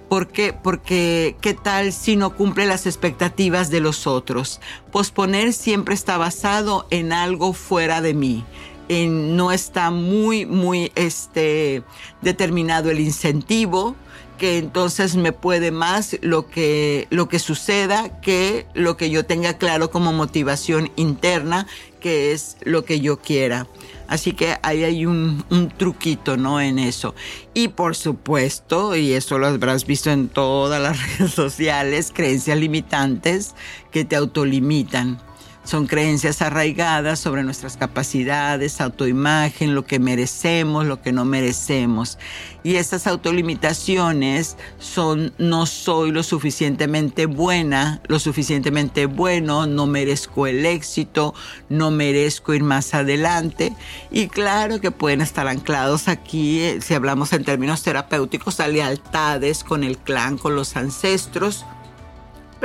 ¿Por 0.09 0.27
qué? 0.27 0.53
Porque 0.53 1.35
¿qué 1.41 1.53
tal 1.53 1.91
si 1.91 2.15
no 2.15 2.35
cumple 2.35 2.65
las 2.65 2.85
expectativas 2.85 3.69
de 3.69 3.79
los 3.79 4.07
otros? 4.07 4.59
Posponer 4.91 5.53
siempre 5.53 5.95
está 5.95 6.17
basado 6.17 6.87
en 6.89 7.11
algo 7.11 7.53
fuera 7.53 8.01
de 8.01 8.13
mí. 8.13 8.43
En, 8.87 9.35
no 9.35 9.51
está 9.51 9.89
muy, 9.89 10.45
muy 10.45 10.91
este, 10.95 11.83
determinado 12.21 12.91
el 12.91 12.99
incentivo, 12.99 13.95
que 14.37 14.57
entonces 14.57 15.15
me 15.15 15.31
puede 15.31 15.71
más 15.71 16.17
lo 16.21 16.47
que, 16.47 17.07
lo 17.09 17.27
que 17.27 17.39
suceda 17.39 18.21
que 18.21 18.67
lo 18.73 18.97
que 18.97 19.09
yo 19.09 19.25
tenga 19.25 19.57
claro 19.57 19.89
como 19.89 20.13
motivación 20.13 20.91
interna, 20.97 21.67
que 21.99 22.31
es 22.31 22.57
lo 22.61 22.85
que 22.85 22.99
yo 22.99 23.19
quiera. 23.19 23.65
Así 24.07 24.33
que 24.33 24.57
ahí 24.61 24.83
hay 24.83 25.05
un, 25.05 25.43
un, 25.49 25.69
truquito, 25.69 26.37
¿no? 26.37 26.61
En 26.61 26.79
eso. 26.79 27.15
Y 27.53 27.69
por 27.69 27.95
supuesto, 27.95 28.95
y 28.95 29.13
eso 29.13 29.37
lo 29.39 29.47
habrás 29.47 29.85
visto 29.85 30.11
en 30.11 30.27
todas 30.27 30.81
las 30.81 31.17
redes 31.17 31.31
sociales, 31.31 32.11
creencias 32.13 32.57
limitantes 32.57 33.55
que 33.91 34.05
te 34.05 34.15
autolimitan. 34.15 35.19
Son 35.65 35.87
creencias 35.87 36.43
arraigadas 36.43 37.19
sobre 37.19 37.43
nuestras 37.43 37.75
capacidades, 37.75 38.79
autoimagen, 38.81 39.73
lo 39.73 39.83
que 39.83 39.97
merecemos, 39.97 40.85
lo 40.85 41.01
que 41.01 41.11
no 41.11 41.25
merecemos. 41.25 42.19
Y 42.63 42.75
estas 42.75 43.07
autolimitaciones 43.07 44.57
son 44.77 45.33
no 45.39 45.65
soy 45.65 46.11
lo 46.11 46.21
suficientemente 46.21 47.25
buena, 47.25 47.99
lo 48.07 48.19
suficientemente 48.19 49.07
bueno, 49.07 49.65
no 49.65 49.87
merezco 49.87 50.45
el 50.45 50.67
éxito, 50.67 51.33
no 51.67 51.89
merezco 51.89 52.53
ir 52.53 52.63
más 52.63 52.93
adelante. 52.93 53.73
Y 54.11 54.27
claro 54.27 54.79
que 54.79 54.91
pueden 54.91 55.21
estar 55.21 55.47
anclados 55.47 56.07
aquí, 56.07 56.59
eh, 56.59 56.79
si 56.79 56.93
hablamos 56.93 57.33
en 57.33 57.43
términos 57.43 57.81
terapéuticos, 57.81 58.59
a 58.59 58.67
lealtades 58.67 59.63
con 59.63 59.83
el 59.83 59.97
clan, 59.97 60.37
con 60.37 60.55
los 60.55 60.75
ancestros 60.75 61.65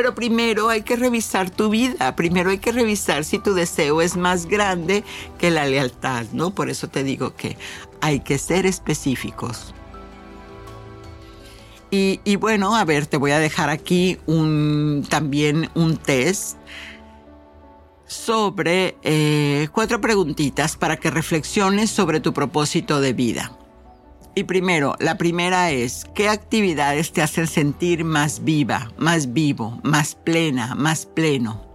pero 0.00 0.14
primero 0.14 0.70
hay 0.70 0.80
que 0.80 0.96
revisar 0.96 1.50
tu 1.50 1.68
vida, 1.68 2.16
primero 2.16 2.48
hay 2.48 2.56
que 2.56 2.72
revisar 2.72 3.22
si 3.22 3.38
tu 3.38 3.52
deseo 3.52 4.00
es 4.00 4.16
más 4.16 4.46
grande 4.46 5.04
que 5.38 5.50
la 5.50 5.66
lealtad, 5.66 6.24
¿no? 6.32 6.54
Por 6.54 6.70
eso 6.70 6.88
te 6.88 7.04
digo 7.04 7.36
que 7.36 7.58
hay 8.00 8.20
que 8.20 8.38
ser 8.38 8.64
específicos. 8.64 9.74
Y, 11.90 12.36
bueno, 12.36 12.74
a 12.74 12.86
ver, 12.86 13.06
te 13.06 13.18
voy 13.18 13.32
a 13.32 13.38
dejar 13.38 13.68
aquí 13.68 14.16
también 15.10 15.68
un 15.74 15.98
test 15.98 16.56
sobre 18.06 18.96
eh, 19.02 19.68
cuatro 19.70 20.00
preguntitas 20.00 20.78
para 20.78 20.96
que 20.96 21.10
reflexiones 21.10 21.90
sobre 21.90 22.20
tu 22.20 22.32
propósito 22.32 23.02
de 23.02 23.12
vida. 23.12 23.52
Y 24.34 24.44
primero, 24.44 24.94
la 25.00 25.18
primera 25.18 25.72
es, 25.72 26.06
¿qué 26.14 26.28
actividades 26.28 27.12
te 27.12 27.20
hacen 27.20 27.48
sentir 27.48 28.04
más 28.04 28.44
viva, 28.44 28.92
más 28.96 29.32
vivo, 29.32 29.80
más 29.82 30.14
plena, 30.14 30.76
más 30.76 31.04
pleno? 31.04 31.66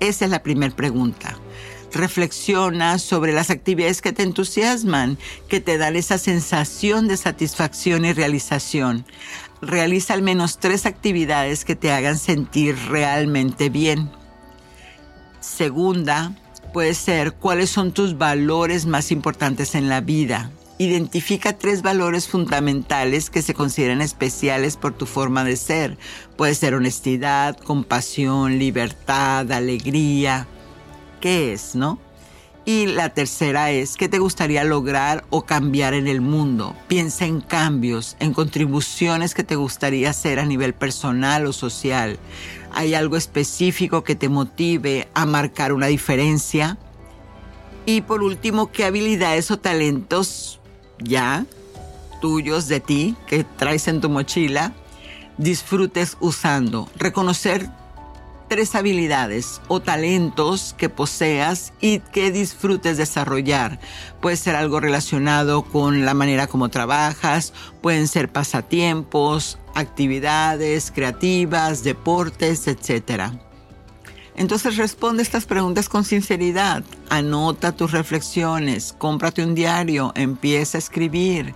Esa 0.00 0.24
es 0.24 0.30
la 0.30 0.42
primera 0.42 0.74
pregunta. 0.74 1.36
Reflexiona 1.92 2.98
sobre 2.98 3.32
las 3.32 3.50
actividades 3.50 4.00
que 4.00 4.12
te 4.12 4.22
entusiasman, 4.22 5.18
que 5.48 5.60
te 5.60 5.76
dan 5.76 5.94
esa 5.94 6.16
sensación 6.16 7.06
de 7.06 7.18
satisfacción 7.18 8.06
y 8.06 8.14
realización. 8.14 9.04
Realiza 9.60 10.14
al 10.14 10.22
menos 10.22 10.58
tres 10.58 10.86
actividades 10.86 11.64
que 11.66 11.76
te 11.76 11.92
hagan 11.92 12.18
sentir 12.18 12.76
realmente 12.88 13.68
bien. 13.68 14.10
Segunda, 15.40 16.32
puede 16.72 16.94
ser 16.94 17.34
cuáles 17.34 17.68
son 17.68 17.92
tus 17.92 18.16
valores 18.16 18.86
más 18.86 19.12
importantes 19.12 19.74
en 19.74 19.90
la 19.90 20.00
vida 20.00 20.50
Identifica 20.76 21.56
tres 21.56 21.82
valores 21.82 22.26
fundamentales 22.26 23.30
que 23.30 23.42
se 23.42 23.54
consideran 23.54 24.00
especiales 24.00 24.76
por 24.76 24.92
tu 24.92 25.06
forma 25.06 25.44
de 25.44 25.56
ser. 25.56 25.96
Puede 26.36 26.56
ser 26.56 26.74
honestidad, 26.74 27.56
compasión, 27.56 28.58
libertad, 28.58 29.50
alegría. 29.52 30.48
¿Qué 31.20 31.52
es, 31.52 31.76
no? 31.76 32.00
Y 32.66 32.86
la 32.86 33.10
tercera 33.10 33.70
es, 33.70 33.96
¿qué 33.96 34.08
te 34.08 34.18
gustaría 34.18 34.64
lograr 34.64 35.24
o 35.30 35.42
cambiar 35.42 35.94
en 35.94 36.08
el 36.08 36.20
mundo? 36.20 36.74
Piensa 36.88 37.26
en 37.26 37.40
cambios, 37.40 38.16
en 38.20 38.32
contribuciones 38.32 39.34
que 39.34 39.44
te 39.44 39.54
gustaría 39.54 40.10
hacer 40.10 40.40
a 40.40 40.46
nivel 40.46 40.74
personal 40.74 41.46
o 41.46 41.52
social. 41.52 42.18
¿Hay 42.72 42.94
algo 42.94 43.16
específico 43.16 44.02
que 44.02 44.14
te 44.16 44.28
motive 44.28 45.08
a 45.14 45.26
marcar 45.26 45.72
una 45.72 45.86
diferencia? 45.86 46.78
Y 47.86 48.00
por 48.00 48.22
último, 48.22 48.72
¿qué 48.72 48.86
habilidades 48.86 49.50
o 49.50 49.58
talentos 49.58 50.58
ya 50.98 51.46
tuyos 52.20 52.68
de 52.68 52.80
ti 52.80 53.16
que 53.26 53.44
traes 53.44 53.88
en 53.88 54.00
tu 54.00 54.08
mochila, 54.08 54.72
disfrutes 55.36 56.16
usando. 56.20 56.88
Reconocer 56.96 57.68
tres 58.48 58.74
habilidades 58.74 59.60
o 59.68 59.80
talentos 59.80 60.74
que 60.78 60.88
poseas 60.88 61.72
y 61.80 62.00
que 62.00 62.30
disfrutes 62.30 62.96
desarrollar. 62.96 63.80
Puede 64.20 64.36
ser 64.36 64.56
algo 64.56 64.80
relacionado 64.80 65.62
con 65.62 66.04
la 66.04 66.14
manera 66.14 66.46
como 66.46 66.68
trabajas, 66.68 67.52
pueden 67.82 68.08
ser 68.08 68.30
pasatiempos, 68.30 69.58
actividades 69.74 70.92
creativas, 70.94 71.84
deportes, 71.84 72.68
etc. 72.68 73.32
Entonces 74.36 74.76
responde 74.76 75.22
estas 75.22 75.46
preguntas 75.46 75.88
con 75.88 76.04
sinceridad, 76.04 76.82
anota 77.08 77.72
tus 77.72 77.92
reflexiones, 77.92 78.94
cómprate 78.98 79.44
un 79.44 79.54
diario, 79.54 80.12
empieza 80.16 80.78
a 80.78 80.80
escribir 80.80 81.54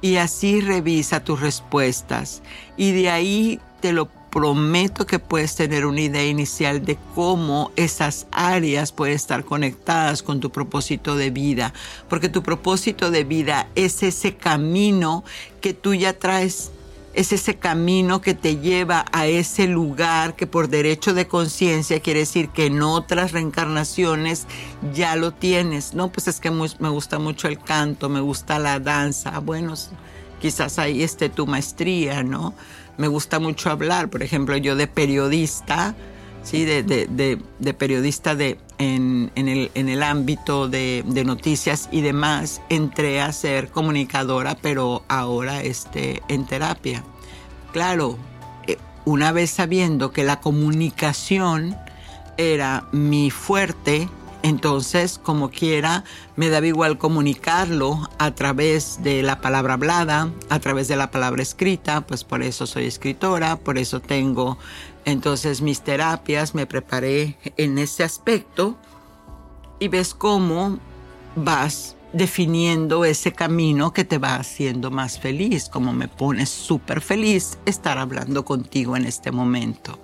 y 0.00 0.16
así 0.16 0.60
revisa 0.60 1.24
tus 1.24 1.40
respuestas. 1.40 2.42
Y 2.76 2.92
de 2.92 3.10
ahí 3.10 3.60
te 3.80 3.92
lo 3.92 4.08
prometo 4.30 5.06
que 5.06 5.18
puedes 5.18 5.54
tener 5.54 5.86
una 5.86 6.02
idea 6.02 6.24
inicial 6.26 6.84
de 6.84 6.98
cómo 7.14 7.72
esas 7.76 8.26
áreas 8.30 8.92
pueden 8.92 9.16
estar 9.16 9.44
conectadas 9.44 10.22
con 10.22 10.40
tu 10.40 10.50
propósito 10.50 11.16
de 11.16 11.30
vida, 11.30 11.72
porque 12.08 12.28
tu 12.28 12.42
propósito 12.42 13.10
de 13.10 13.24
vida 13.24 13.68
es 13.74 14.02
ese 14.02 14.36
camino 14.36 15.24
que 15.60 15.72
tú 15.72 15.94
ya 15.94 16.18
traes 16.18 16.72
es 17.18 17.32
ese 17.32 17.56
camino 17.56 18.20
que 18.20 18.32
te 18.32 18.58
lleva 18.58 19.04
a 19.10 19.26
ese 19.26 19.66
lugar 19.66 20.36
que 20.36 20.46
por 20.46 20.68
derecho 20.68 21.14
de 21.14 21.26
conciencia 21.26 21.98
quiere 21.98 22.20
decir 22.20 22.50
que 22.50 22.66
en 22.66 22.80
otras 22.80 23.32
reencarnaciones 23.32 24.46
ya 24.94 25.16
lo 25.16 25.32
tienes. 25.32 25.94
No, 25.94 26.12
pues 26.12 26.28
es 26.28 26.38
que 26.38 26.52
me 26.52 26.88
gusta 26.90 27.18
mucho 27.18 27.48
el 27.48 27.58
canto, 27.58 28.08
me 28.08 28.20
gusta 28.20 28.60
la 28.60 28.78
danza. 28.78 29.40
Bueno, 29.40 29.74
quizás 30.40 30.78
ahí 30.78 31.02
esté 31.02 31.28
tu 31.28 31.44
maestría, 31.48 32.22
¿no? 32.22 32.54
Me 32.98 33.08
gusta 33.08 33.40
mucho 33.40 33.68
hablar, 33.68 34.10
por 34.10 34.22
ejemplo, 34.22 34.56
yo 34.56 34.76
de 34.76 34.86
periodista 34.86 35.96
¿sí? 36.44 36.64
de, 36.64 37.74
periodista 37.76 38.36
de, 38.36 38.58
en, 38.78 39.30
el, 39.34 40.02
ámbito 40.02 40.68
de, 40.68 41.04
noticias 41.24 41.88
y 41.90 42.00
demás, 42.00 42.62
entré 42.68 43.20
a 43.20 43.32
ser 43.32 43.68
comunicadora, 43.70 44.56
pero 44.60 45.02
ahora 45.08 45.62
este, 45.62 46.22
en 46.28 46.46
terapia. 46.46 47.04
Claro, 47.72 48.16
eh, 48.66 48.78
una 49.04 49.32
vez 49.32 49.50
sabiendo 49.50 50.12
que 50.12 50.24
la 50.24 50.40
comunicación 50.40 51.76
era 52.36 52.88
mi 52.92 53.30
fuerte, 53.30 54.08
entonces, 54.42 55.18
como 55.20 55.50
quiera, 55.50 56.04
me 56.36 56.48
daba 56.48 56.66
igual 56.66 56.96
comunicarlo 56.96 58.08
a 58.18 58.30
través 58.30 59.02
de 59.02 59.22
la 59.22 59.40
palabra 59.40 59.74
hablada, 59.74 60.30
a 60.48 60.60
través 60.60 60.86
de 60.86 60.94
la 60.94 61.10
palabra 61.10 61.42
escrita, 61.42 62.02
pues 62.02 62.22
por 62.22 62.42
eso 62.44 62.66
soy 62.66 62.86
escritora, 62.86 63.56
por 63.56 63.78
eso 63.78 64.00
tengo 64.00 64.56
entonces 65.10 65.60
mis 65.62 65.82
terapias, 65.82 66.54
me 66.54 66.66
preparé 66.66 67.36
en 67.56 67.78
ese 67.78 68.04
aspecto 68.04 68.76
y 69.78 69.88
ves 69.88 70.14
cómo 70.14 70.78
vas 71.36 71.96
definiendo 72.12 73.04
ese 73.04 73.32
camino 73.32 73.92
que 73.92 74.04
te 74.04 74.18
va 74.18 74.36
haciendo 74.36 74.90
más 74.90 75.18
feliz, 75.18 75.68
como 75.68 75.92
me 75.92 76.08
pone 76.08 76.46
súper 76.46 77.00
feliz 77.00 77.58
estar 77.66 77.98
hablando 77.98 78.44
contigo 78.44 78.96
en 78.96 79.04
este 79.04 79.30
momento. 79.30 79.98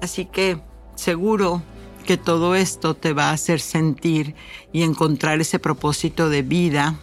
Así 0.00 0.26
que 0.26 0.60
seguro 0.94 1.62
que 2.04 2.16
todo 2.16 2.54
esto 2.54 2.94
te 2.94 3.12
va 3.12 3.30
a 3.30 3.32
hacer 3.32 3.60
sentir 3.60 4.34
y 4.72 4.82
encontrar 4.82 5.40
ese 5.40 5.58
propósito 5.58 6.28
de 6.28 6.42
vida 6.42 6.96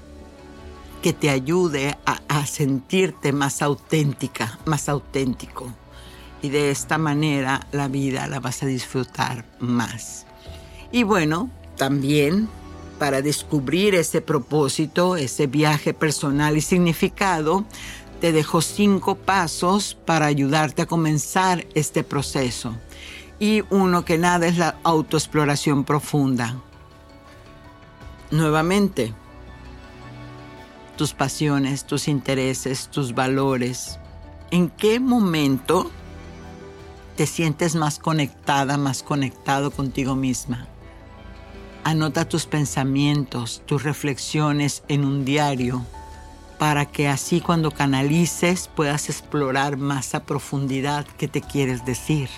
que 1.01 1.13
te 1.13 1.29
ayude 1.29 1.97
a, 2.05 2.45
sentirte 2.45 3.31
más 3.31 3.61
auténtica, 3.61 4.59
más 4.65 4.89
auténtico. 4.89 5.71
Y 6.41 6.49
de 6.49 6.71
esta 6.71 6.97
manera 6.97 7.67
la 7.71 7.87
vida 7.87 8.27
la 8.27 8.39
vas 8.39 8.63
a 8.63 8.65
disfrutar 8.65 9.45
más. 9.59 10.25
Y 10.91 11.03
bueno, 11.03 11.49
también 11.75 12.49
para 12.97 13.21
descubrir 13.21 13.95
ese 13.95 14.21
propósito, 14.21 15.15
ese 15.15 15.47
viaje 15.47 15.93
personal 15.93 16.57
y 16.57 16.61
significado, 16.61 17.65
te 18.19 18.31
dejo 18.33 18.61
cinco 18.61 19.15
pasos 19.15 19.97
para 20.05 20.25
ayudarte 20.25 20.81
a 20.81 20.85
comenzar 20.85 21.65
este 21.73 22.03
proceso 22.03 22.75
y 23.39 23.63
uno 23.69 24.03
que 24.03 24.17
nada 24.17 24.47
es 24.47 24.57
la 24.57 24.77
autoexploración 24.83 25.85
profunda. 25.85 26.57
Nuevamente, 28.31 29.13
tus 30.97 31.13
pasiones, 31.13 31.85
tus 31.85 32.07
intereses, 32.07 32.89
tus 32.89 33.15
valores. 33.15 33.97
¿En 34.51 34.69
qué 34.69 34.99
momento 34.99 35.89
te 37.19 37.27
sientes 37.27 37.75
más 37.75 37.99
conectada, 37.99 38.77
más 38.77 39.03
conectado 39.03 39.71
contigo 39.71 40.15
misma? 40.15 40.69
Anota 41.83 42.29
tus 42.29 42.45
pensamientos, 42.45 43.61
tus 43.65 43.83
reflexiones 43.83 44.83
en 44.87 45.03
un 45.03 45.25
diario 45.25 45.85
para 46.57 46.85
que 46.85 47.09
así 47.09 47.41
cuando 47.41 47.71
canalices 47.71 48.69
puedas 48.73 49.09
explorar 49.09 49.75
más 49.75 50.15
a 50.15 50.23
profundidad 50.23 51.05
qué 51.17 51.27
te 51.27 51.41
quieres 51.41 51.83
decir. 51.83 52.29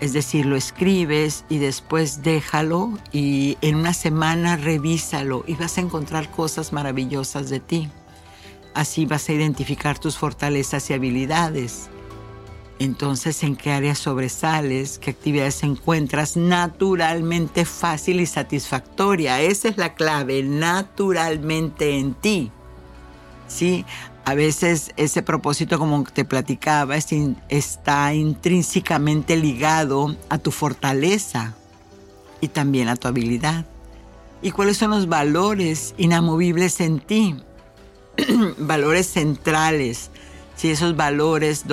Es 0.00 0.14
decir, 0.14 0.46
lo 0.46 0.56
escribes 0.56 1.44
y 1.50 1.58
después 1.58 2.22
déjalo 2.22 2.96
y 3.12 3.58
en 3.60 3.74
una 3.74 3.92
semana 3.92 4.56
revísalo 4.56 5.44
y 5.46 5.52
vas 5.56 5.76
a 5.76 5.82
encontrar 5.82 6.30
cosas 6.30 6.72
maravillosas 6.72 7.50
de 7.50 7.60
ti. 7.60 7.90
Así 8.72 9.04
vas 9.04 9.28
a 9.28 9.34
identificar 9.34 9.98
tus 9.98 10.16
fortalezas 10.16 10.88
y 10.88 10.94
habilidades. 10.94 11.90
Entonces, 12.80 13.44
¿en 13.44 13.54
qué 13.54 13.70
áreas 13.70 13.98
sobresales? 13.98 14.98
¿Qué 14.98 15.10
actividades 15.10 15.62
encuentras 15.62 16.36
naturalmente 16.36 17.64
fácil 17.64 18.20
y 18.20 18.26
satisfactoria? 18.26 19.40
Esa 19.40 19.68
es 19.68 19.76
la 19.76 19.94
clave, 19.94 20.42
naturalmente 20.42 21.96
en 21.98 22.14
ti. 22.14 22.50
¿Sí? 23.46 23.84
a 24.24 24.34
veces 24.34 24.92
ese 24.96 25.22
propósito, 25.22 25.78
como 25.78 26.04
te 26.04 26.24
platicaba, 26.24 26.96
está 27.48 28.14
intrínsecamente 28.14 29.36
ligado 29.36 30.14
a 30.28 30.38
tu 30.38 30.50
fortaleza 30.50 31.56
y 32.40 32.48
también 32.48 32.88
a 32.88 32.96
tu 32.96 33.08
habilidad. 33.08 33.66
¿Y 34.42 34.52
cuáles 34.52 34.76
son 34.76 34.90
los 34.90 35.08
valores 35.08 35.94
inamovibles 35.98 36.80
en 36.80 37.00
ti? 37.00 37.36
valores 38.58 39.06
centrales. 39.06 40.10
Si 40.60 40.68
esos 40.68 40.94
valores 40.94 41.64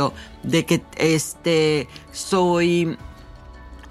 de 0.43 0.65
que 0.65 0.81
este, 0.95 1.89
soy 2.13 2.97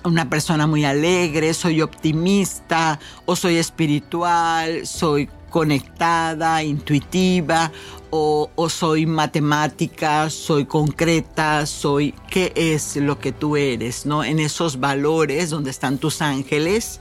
una 0.04 0.30
persona 0.30 0.66
muy 0.66 0.86
alegre, 0.86 1.52
soy 1.52 1.82
optimista 1.82 2.98
o 3.26 3.36
soy 3.36 3.58
espiritual, 3.58 4.86
soy 4.86 5.28
conectada, 5.50 6.62
intuitiva, 6.62 7.70
o, 8.08 8.48
soy 8.70 9.04
matemática, 9.04 10.30
soy 10.30 10.64
concreta, 10.64 11.66
soy 11.66 12.14
qué 12.30 12.54
es 12.56 12.96
lo 12.96 13.18
que 13.18 13.32
tú 13.32 13.58
eres, 13.58 14.06
¿no? 14.06 14.24
En 14.24 14.38
esos 14.38 14.80
valores 14.80 15.50
donde 15.50 15.72
están 15.72 15.98
tus 15.98 16.22
ángeles, 16.22 17.00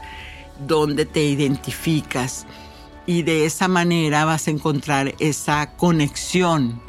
donde 0.68 1.06
te 1.06 1.24
identificas. 1.24 2.46
Y 3.06 3.22
de 3.22 3.46
esa 3.46 3.70
manera 3.70 4.26
vas 4.26 4.50
a 4.50 4.52
encontrar 4.52 5.16
esa 5.20 5.78
conexión 5.78 6.82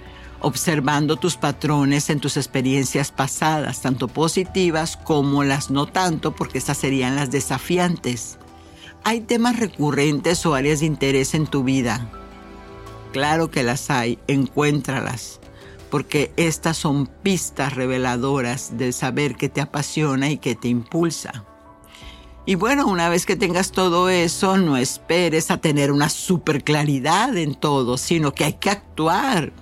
observando 0.46 1.16
tus 1.16 1.36
patrones 1.36 2.08
en 2.08 2.20
tus 2.20 2.36
experiencias 2.36 3.10
pasadas, 3.10 3.82
tanto 3.82 4.06
positivas 4.06 4.96
como 4.96 5.42
las 5.42 5.72
no 5.72 5.86
tanto, 5.86 6.36
porque 6.36 6.58
esas 6.58 6.78
serían 6.78 7.16
las 7.16 7.32
desafiantes. 7.32 8.38
¿Hay 9.02 9.22
temas 9.22 9.58
recurrentes 9.58 10.46
o 10.46 10.54
áreas 10.54 10.78
de 10.80 10.86
interés 10.86 11.34
en 11.34 11.48
tu 11.48 11.64
vida? 11.64 12.08
Claro 13.12 13.50
que 13.50 13.64
las 13.64 13.90
hay, 13.90 14.20
encuéntralas, 14.28 15.40
porque 15.90 16.30
estas 16.36 16.76
son 16.76 17.08
pistas 17.08 17.74
reveladoras 17.74 18.78
del 18.78 18.92
saber 18.92 19.34
que 19.34 19.48
te 19.48 19.60
apasiona 19.60 20.30
y 20.30 20.38
que 20.38 20.54
te 20.54 20.68
impulsa. 20.68 21.44
Y 22.48 22.54
bueno, 22.54 22.86
una 22.86 23.08
vez 23.08 23.26
que 23.26 23.34
tengas 23.34 23.72
todo 23.72 24.08
eso, 24.10 24.58
no 24.58 24.76
esperes 24.76 25.50
a 25.50 25.58
tener 25.58 25.90
una 25.90 26.08
super 26.08 26.62
claridad 26.62 27.36
en 27.36 27.56
todo, 27.56 27.98
sino 27.98 28.32
que 28.32 28.44
hay 28.44 28.52
que 28.52 28.70
actuar. 28.70 29.52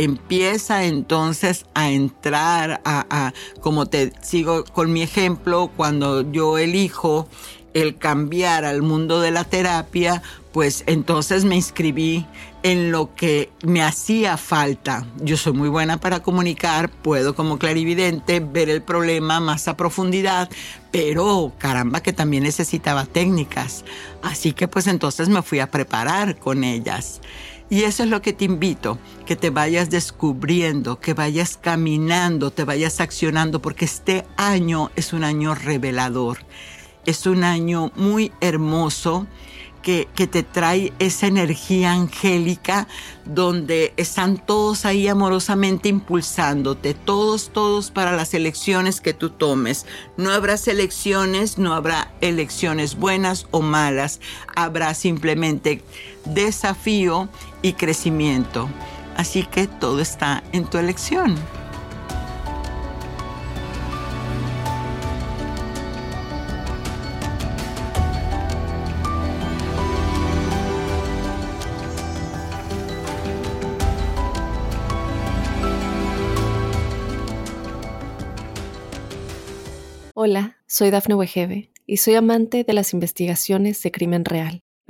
Empieza 0.00 0.84
entonces 0.84 1.66
a 1.74 1.90
entrar 1.90 2.80
a, 2.86 3.34
como 3.60 3.84
te 3.84 4.14
sigo 4.22 4.64
con 4.64 4.94
mi 4.94 5.02
ejemplo, 5.02 5.70
cuando 5.76 6.22
yo 6.32 6.56
elijo 6.56 7.28
el 7.74 7.98
cambiar 7.98 8.64
al 8.64 8.80
mundo 8.80 9.20
de 9.20 9.30
la 9.30 9.44
terapia, 9.44 10.22
pues 10.52 10.84
entonces 10.86 11.44
me 11.44 11.54
inscribí 11.54 12.24
en 12.62 12.92
lo 12.92 13.14
que 13.14 13.50
me 13.62 13.82
hacía 13.82 14.38
falta. 14.38 15.06
Yo 15.18 15.36
soy 15.36 15.52
muy 15.52 15.68
buena 15.68 15.98
para 15.98 16.22
comunicar, 16.22 16.88
puedo 16.88 17.34
como 17.34 17.58
clarividente 17.58 18.40
ver 18.40 18.70
el 18.70 18.80
problema 18.80 19.38
más 19.38 19.68
a 19.68 19.76
profundidad, 19.76 20.48
pero 20.90 21.52
caramba 21.58 22.02
que 22.02 22.14
también 22.14 22.44
necesitaba 22.44 23.04
técnicas. 23.04 23.84
Así 24.22 24.54
que 24.54 24.66
pues 24.66 24.86
entonces 24.86 25.28
me 25.28 25.42
fui 25.42 25.60
a 25.60 25.70
preparar 25.70 26.38
con 26.38 26.64
ellas. 26.64 27.20
Y 27.70 27.84
eso 27.84 28.02
es 28.02 28.10
lo 28.10 28.20
que 28.20 28.32
te 28.32 28.44
invito, 28.44 28.98
que 29.24 29.36
te 29.36 29.50
vayas 29.50 29.88
descubriendo, 29.88 31.00
que 31.00 31.14
vayas 31.14 31.56
caminando, 31.56 32.50
te 32.50 32.64
vayas 32.64 33.00
accionando, 33.00 33.62
porque 33.62 33.84
este 33.84 34.26
año 34.36 34.90
es 34.96 35.12
un 35.12 35.24
año 35.24 35.54
revelador 35.54 36.38
es 37.06 37.26
un 37.26 37.44
año 37.44 37.92
muy 37.96 38.32
hermoso 38.40 39.26
que, 39.82 40.06
te 40.14 40.42
trae 40.42 40.92
esa 40.98 41.26
energía 41.26 41.92
angélica 41.92 42.86
donde 43.24 43.94
están 43.96 44.36
todos 44.36 44.84
ahí 44.84 45.08
amorosamente 45.08 45.88
impulsándote, 45.88 46.92
todos, 46.92 47.50
todos 47.50 47.90
para 47.90 48.12
las 48.12 48.34
elecciones 48.34 49.00
que 49.00 49.14
tú 49.14 49.30
tomes. 49.30 49.86
No 50.18 50.32
habrá 50.32 50.56
elecciones, 50.66 51.56
no 51.56 51.72
habrá 51.72 52.12
elecciones 52.20 52.96
buenas 52.96 53.46
o 53.52 53.62
malas, 53.62 54.20
habrá 54.54 54.92
simplemente 54.92 55.82
desafío 56.26 57.30
y 57.62 57.74
crecimiento. 57.74 58.68
Así 59.16 59.44
que 59.44 59.66
todo 59.66 60.00
está 60.00 60.42
en 60.52 60.64
tu 60.64 60.78
elección. 60.78 61.36
Hola, 80.22 80.58
soy 80.66 80.90
Dafne 80.90 81.14
Wegebe 81.14 81.70
y 81.86 81.96
soy 81.96 82.14
amante 82.14 82.62
de 82.62 82.74
las 82.74 82.92
investigaciones 82.92 83.82
de 83.82 83.90
crimen 83.90 84.26
real. 84.26 84.62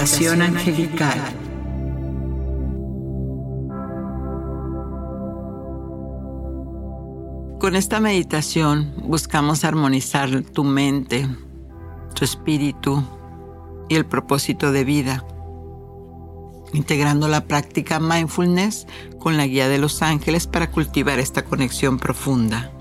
Meditación 0.00 0.40
angelical. 0.40 1.20
Con 7.58 7.76
esta 7.76 8.00
meditación 8.00 8.94
buscamos 9.04 9.62
armonizar 9.62 10.40
tu 10.40 10.64
mente, 10.64 11.28
tu 12.14 12.24
espíritu 12.24 13.04
y 13.90 13.96
el 13.96 14.06
propósito 14.06 14.72
de 14.72 14.84
vida, 14.84 15.22
integrando 16.72 17.28
la 17.28 17.44
práctica 17.44 18.00
mindfulness 18.00 18.86
con 19.18 19.36
la 19.36 19.46
guía 19.46 19.68
de 19.68 19.76
los 19.76 20.00
ángeles 20.00 20.46
para 20.46 20.70
cultivar 20.70 21.18
esta 21.18 21.44
conexión 21.44 21.98
profunda. 21.98 22.72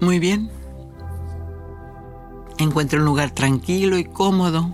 Muy 0.00 0.18
bien. 0.18 0.61
Encuentra 2.62 3.00
un 3.00 3.04
lugar 3.04 3.32
tranquilo 3.32 3.98
y 3.98 4.04
cómodo 4.04 4.70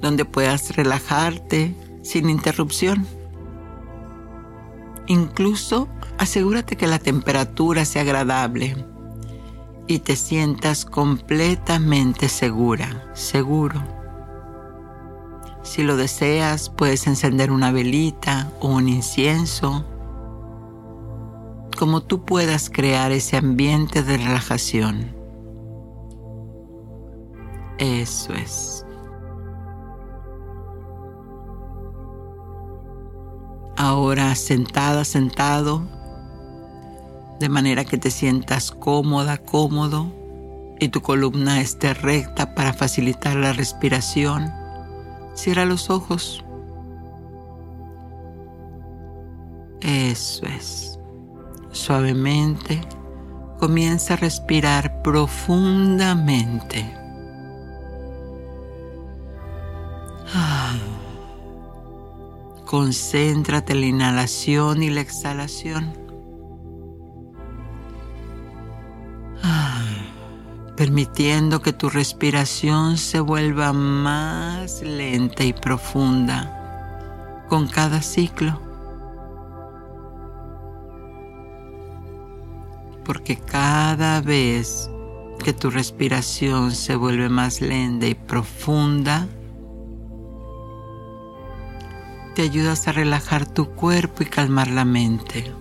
donde 0.00 0.24
puedas 0.24 0.74
relajarte 0.74 1.74
sin 2.02 2.30
interrupción. 2.30 3.06
Incluso 5.06 5.88
asegúrate 6.18 6.76
que 6.76 6.86
la 6.86 6.98
temperatura 6.98 7.84
sea 7.84 8.02
agradable 8.02 8.86
y 9.86 9.98
te 9.98 10.16
sientas 10.16 10.86
completamente 10.86 12.30
segura, 12.30 13.10
seguro. 13.12 13.82
Si 15.62 15.82
lo 15.82 15.96
deseas, 15.96 16.70
puedes 16.70 17.06
encender 17.06 17.50
una 17.50 17.70
velita 17.70 18.50
o 18.60 18.68
un 18.68 18.88
incienso, 18.88 19.84
como 21.78 22.02
tú 22.02 22.24
puedas 22.24 22.70
crear 22.70 23.12
ese 23.12 23.36
ambiente 23.36 24.02
de 24.02 24.16
relajación. 24.16 25.23
Eso 27.78 28.32
es. 28.34 28.86
Ahora 33.76 34.34
sentada, 34.36 35.04
sentado, 35.04 35.82
de 37.40 37.48
manera 37.48 37.84
que 37.84 37.98
te 37.98 38.10
sientas 38.10 38.70
cómoda, 38.70 39.38
cómodo 39.38 40.06
y 40.78 40.88
tu 40.88 41.02
columna 41.02 41.60
esté 41.60 41.94
recta 41.94 42.54
para 42.54 42.72
facilitar 42.72 43.36
la 43.36 43.52
respiración. 43.52 44.52
Cierra 45.34 45.64
los 45.64 45.90
ojos. 45.90 46.44
Eso 49.80 50.46
es. 50.46 50.98
Suavemente 51.72 52.80
comienza 53.58 54.14
a 54.14 54.18
respirar 54.18 55.02
profundamente. 55.02 57.03
Concéntrate 62.74 63.72
en 63.72 63.80
la 63.82 63.86
inhalación 63.86 64.82
y 64.82 64.90
la 64.90 65.00
exhalación. 65.00 65.96
permitiendo 70.76 71.62
que 71.62 71.72
tu 71.72 71.88
respiración 71.88 72.98
se 72.98 73.20
vuelva 73.20 73.72
más 73.72 74.82
lenta 74.82 75.44
y 75.44 75.52
profunda 75.52 77.46
con 77.48 77.68
cada 77.68 78.02
ciclo. 78.02 78.60
Porque 83.04 83.36
cada 83.36 84.20
vez 84.20 84.90
que 85.44 85.52
tu 85.52 85.70
respiración 85.70 86.72
se 86.72 86.96
vuelve 86.96 87.28
más 87.28 87.60
lenta 87.60 88.08
y 88.08 88.16
profunda, 88.16 89.28
te 92.34 92.42
ayudas 92.42 92.88
a 92.88 92.92
relajar 92.92 93.46
tu 93.46 93.70
cuerpo 93.70 94.24
y 94.24 94.26
calmar 94.26 94.68
la 94.68 94.84
mente. 94.84 95.52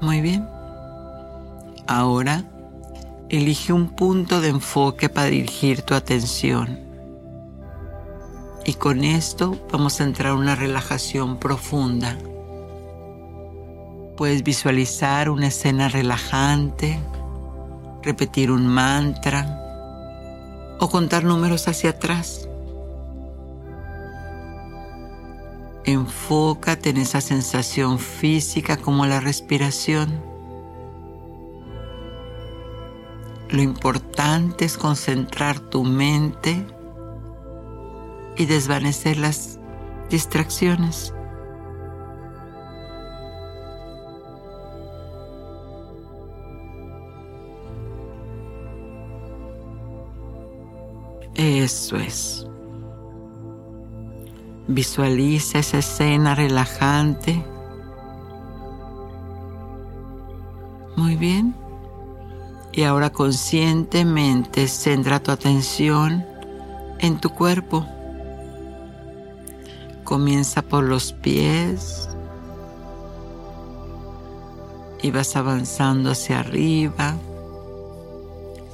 Muy 0.00 0.20
bien. 0.20 0.48
Ahora, 1.86 2.44
elige 3.28 3.72
un 3.72 3.88
punto 3.88 4.40
de 4.40 4.48
enfoque 4.48 5.08
para 5.08 5.26
dirigir 5.26 5.82
tu 5.82 5.94
atención. 5.94 6.80
Y 8.64 8.74
con 8.74 9.02
esto 9.02 9.58
vamos 9.72 10.00
a 10.00 10.04
entrar 10.04 10.32
en 10.32 10.38
una 10.38 10.54
relajación 10.54 11.38
profunda. 11.38 12.16
Puedes 14.16 14.44
visualizar 14.44 15.30
una 15.30 15.48
escena 15.48 15.88
relajante, 15.88 17.00
repetir 18.02 18.52
un 18.52 18.68
mantra 18.68 19.58
o 20.78 20.88
contar 20.88 21.24
números 21.24 21.66
hacia 21.66 21.90
atrás. 21.90 22.48
Enfócate 25.84 26.90
en 26.90 26.98
esa 26.98 27.20
sensación 27.20 27.98
física 27.98 28.76
como 28.76 29.06
la 29.06 29.20
respiración 29.20 30.32
Lo 33.52 33.60
importante 33.60 34.64
es 34.64 34.78
concentrar 34.78 35.60
tu 35.60 35.84
mente 35.84 36.64
y 38.38 38.46
desvanecer 38.46 39.18
las 39.18 39.58
distracciones. 40.08 41.12
Eso 51.34 51.96
es. 51.98 52.46
Visualiza 54.68 55.58
esa 55.58 55.78
escena 55.78 56.34
relajante. 56.34 57.44
Muy 60.96 61.16
bien. 61.16 61.54
Y 62.72 62.84
ahora 62.84 63.10
conscientemente 63.10 64.68
centra 64.68 65.22
tu 65.22 65.30
atención 65.30 66.24
en 67.00 67.20
tu 67.20 67.30
cuerpo. 67.30 67.86
Comienza 70.04 70.62
por 70.62 70.84
los 70.84 71.12
pies 71.12 72.08
y 75.02 75.10
vas 75.10 75.34
avanzando 75.36 76.12
hacia 76.12 76.40
arriba, 76.40 77.16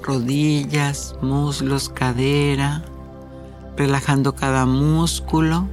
rodillas, 0.03 1.17
muslos, 1.23 1.89
cadera, 1.89 2.85
relajando 3.77 4.35
cada 4.35 4.67
músculo, 4.67 5.67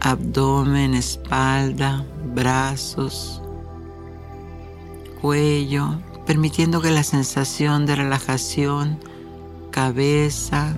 abdomen, 0.00 0.94
espalda, 0.94 2.04
brazos, 2.34 3.42
cuello, 5.20 5.98
permitiendo 6.26 6.80
que 6.80 6.90
la 6.90 7.02
sensación 7.02 7.86
de 7.86 7.96
relajación, 7.96 8.98
cabeza, 9.70 10.76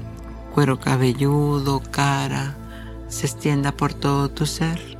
cuero 0.54 0.80
cabelludo, 0.80 1.80
cara, 1.90 2.56
se 3.08 3.26
extienda 3.26 3.72
por 3.72 3.92
todo 3.92 4.30
tu 4.30 4.46
ser. 4.46 4.98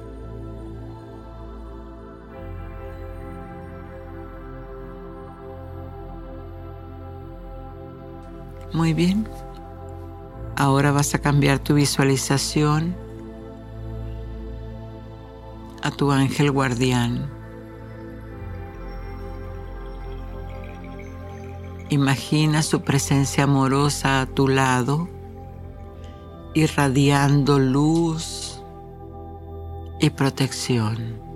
Muy 8.73 8.95
bien. 8.95 9.29
Ahora 10.57 10.93
vas 10.93 11.14
a 11.14 11.18
cambiar 11.18 11.59
tu 11.59 11.75
visualización 11.75 12.95
a 15.83 15.91
tu 15.91 16.12
ángel 16.12 16.51
guardián. 16.51 17.31
Imagina 21.89 22.62
su 22.62 22.83
presencia 22.83 23.45
amorosa 23.45 24.20
a 24.20 24.26
tu 24.26 24.47
lado, 24.47 25.09
irradiando 26.55 27.59
luz 27.59 28.62
y 30.01 30.11
protección. 30.11 31.30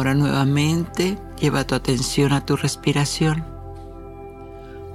Ahora 0.00 0.14
nuevamente 0.14 1.18
lleva 1.38 1.66
tu 1.66 1.74
atención 1.74 2.32
a 2.32 2.46
tu 2.46 2.56
respiración. 2.56 3.44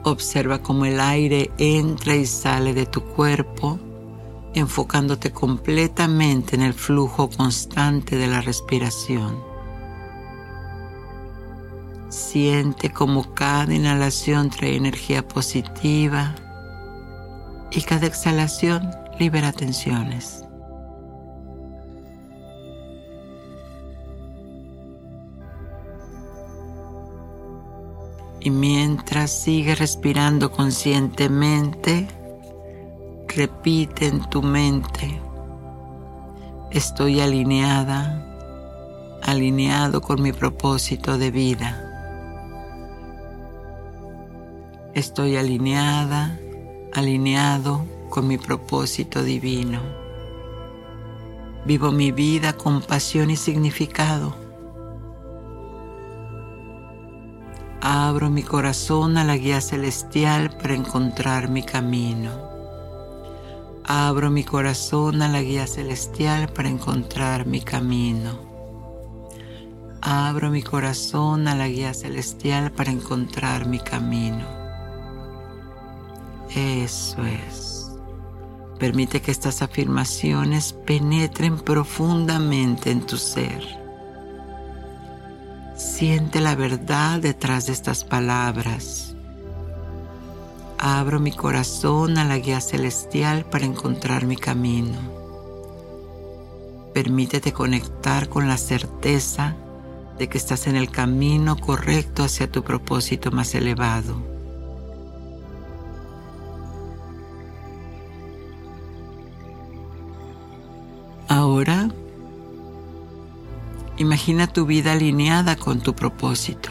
Observa 0.01 0.63
cómo 0.63 0.85
el 0.85 0.99
aire 0.99 1.51
entra 1.59 2.15
y 2.15 2.25
sale 2.25 2.73
de 2.73 2.87
tu 2.87 3.03
cuerpo, 3.03 3.77
enfocándote 4.55 5.31
completamente 5.31 6.55
en 6.55 6.63
el 6.63 6.73
flujo 6.73 7.29
constante 7.29 8.17
de 8.17 8.25
la 8.25 8.41
respiración. 8.41 9.37
Siente 12.09 12.89
cómo 12.89 13.31
cada 13.35 13.75
inhalación 13.75 14.49
trae 14.49 14.75
energía 14.75 15.27
positiva 15.27 16.33
y 17.69 17.79
cada 17.83 18.07
exhalación 18.07 18.89
libera 19.19 19.51
tensiones. 19.51 20.44
Y 28.45 28.51
mientras 28.51 29.31
sigues 29.31 29.79
respirando 29.79 30.51
conscientemente, 30.51 32.07
repite 33.27 34.05
en 34.05 34.19
tu 34.29 34.43
mente, 34.43 35.19
estoy 36.69 37.21
alineada, 37.21 38.23
alineado 39.23 39.99
con 39.99 40.21
mi 40.21 40.31
propósito 40.31 41.17
de 41.17 41.31
vida. 41.31 41.81
Estoy 44.93 45.37
alineada, 45.37 46.37
alineado 46.93 47.83
con 48.11 48.27
mi 48.27 48.37
propósito 48.37 49.23
divino. 49.23 49.81
Vivo 51.65 51.91
mi 51.91 52.11
vida 52.11 52.53
con 52.53 52.83
pasión 52.83 53.31
y 53.31 53.37
significado. 53.37 54.44
Abro 57.87 58.31
mi 58.31 58.41
corazón 58.41 59.15
a 59.15 59.23
la 59.23 59.37
guía 59.37 59.61
celestial 59.61 60.49
para 60.57 60.73
encontrar 60.73 61.49
mi 61.49 61.61
camino. 61.61 62.31
Abro 63.83 64.31
mi 64.31 64.43
corazón 64.43 65.21
a 65.21 65.27
la 65.27 65.43
guía 65.43 65.67
celestial 65.67 66.49
para 66.49 66.67
encontrar 66.67 67.45
mi 67.45 67.61
camino. 67.61 68.39
Abro 70.01 70.49
mi 70.49 70.63
corazón 70.63 71.47
a 71.47 71.53
la 71.53 71.67
guía 71.67 71.93
celestial 71.93 72.71
para 72.71 72.89
encontrar 72.89 73.67
mi 73.67 73.77
camino. 73.77 74.47
Eso 76.55 77.23
es. 77.23 77.91
Permite 78.79 79.21
que 79.21 79.29
estas 79.29 79.61
afirmaciones 79.61 80.73
penetren 80.73 81.59
profundamente 81.59 82.89
en 82.89 83.05
tu 83.05 83.15
ser 83.17 83.84
Siente 85.85 86.41
la 86.41 86.55
verdad 86.55 87.21
detrás 87.21 87.67
de 87.67 87.73
estas 87.73 88.03
palabras. 88.03 89.15
Abro 90.77 91.19
mi 91.21 91.31
corazón 91.31 92.17
a 92.17 92.25
la 92.25 92.37
guía 92.39 92.59
celestial 92.59 93.45
para 93.45 93.65
encontrar 93.65 94.25
mi 94.25 94.35
camino. 94.35 94.97
Permítete 96.93 97.53
conectar 97.53 98.27
con 98.27 98.49
la 98.49 98.57
certeza 98.57 99.55
de 100.17 100.27
que 100.27 100.37
estás 100.37 100.67
en 100.67 100.75
el 100.75 100.89
camino 100.89 101.55
correcto 101.55 102.23
hacia 102.23 102.51
tu 102.51 102.63
propósito 102.63 103.31
más 103.31 103.53
elevado. 103.55 104.17
Ahora 111.29 111.89
Imagina 113.97 114.47
tu 114.47 114.65
vida 114.65 114.91
alineada 114.91 115.55
con 115.55 115.79
tu 115.79 115.95
propósito. 115.95 116.69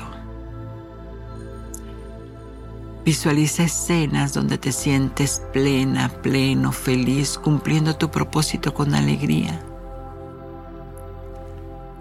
Visualiza 3.02 3.64
escenas 3.64 4.34
donde 4.34 4.58
te 4.58 4.72
sientes 4.72 5.42
plena, 5.54 6.10
pleno, 6.22 6.70
feliz, 6.70 7.38
cumpliendo 7.38 7.96
tu 7.96 8.10
propósito 8.10 8.74
con 8.74 8.94
alegría. 8.94 9.58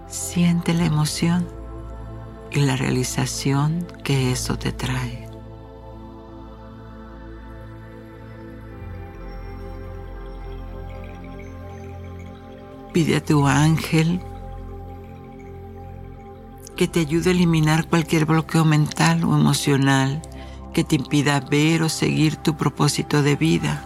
Siente 0.08 0.74
la 0.74 0.84
emoción 0.84 1.48
y 2.50 2.60
la 2.60 2.76
realización 2.76 3.86
que 4.02 4.30
eso 4.30 4.58
te 4.58 4.72
trae. 4.72 5.26
Pide 12.92 13.16
a 13.16 13.24
tu 13.24 13.46
ángel 13.46 14.20
que 16.76 16.88
te 16.88 17.00
ayude 17.00 17.30
a 17.30 17.32
eliminar 17.32 17.88
cualquier 17.88 18.24
bloqueo 18.24 18.64
mental 18.64 19.24
o 19.24 19.34
emocional 19.34 20.20
que 20.72 20.84
te 20.84 20.96
impida 20.96 21.40
ver 21.40 21.82
o 21.82 21.88
seguir 21.88 22.36
tu 22.36 22.56
propósito 22.56 23.22
de 23.22 23.36
vida. 23.36 23.84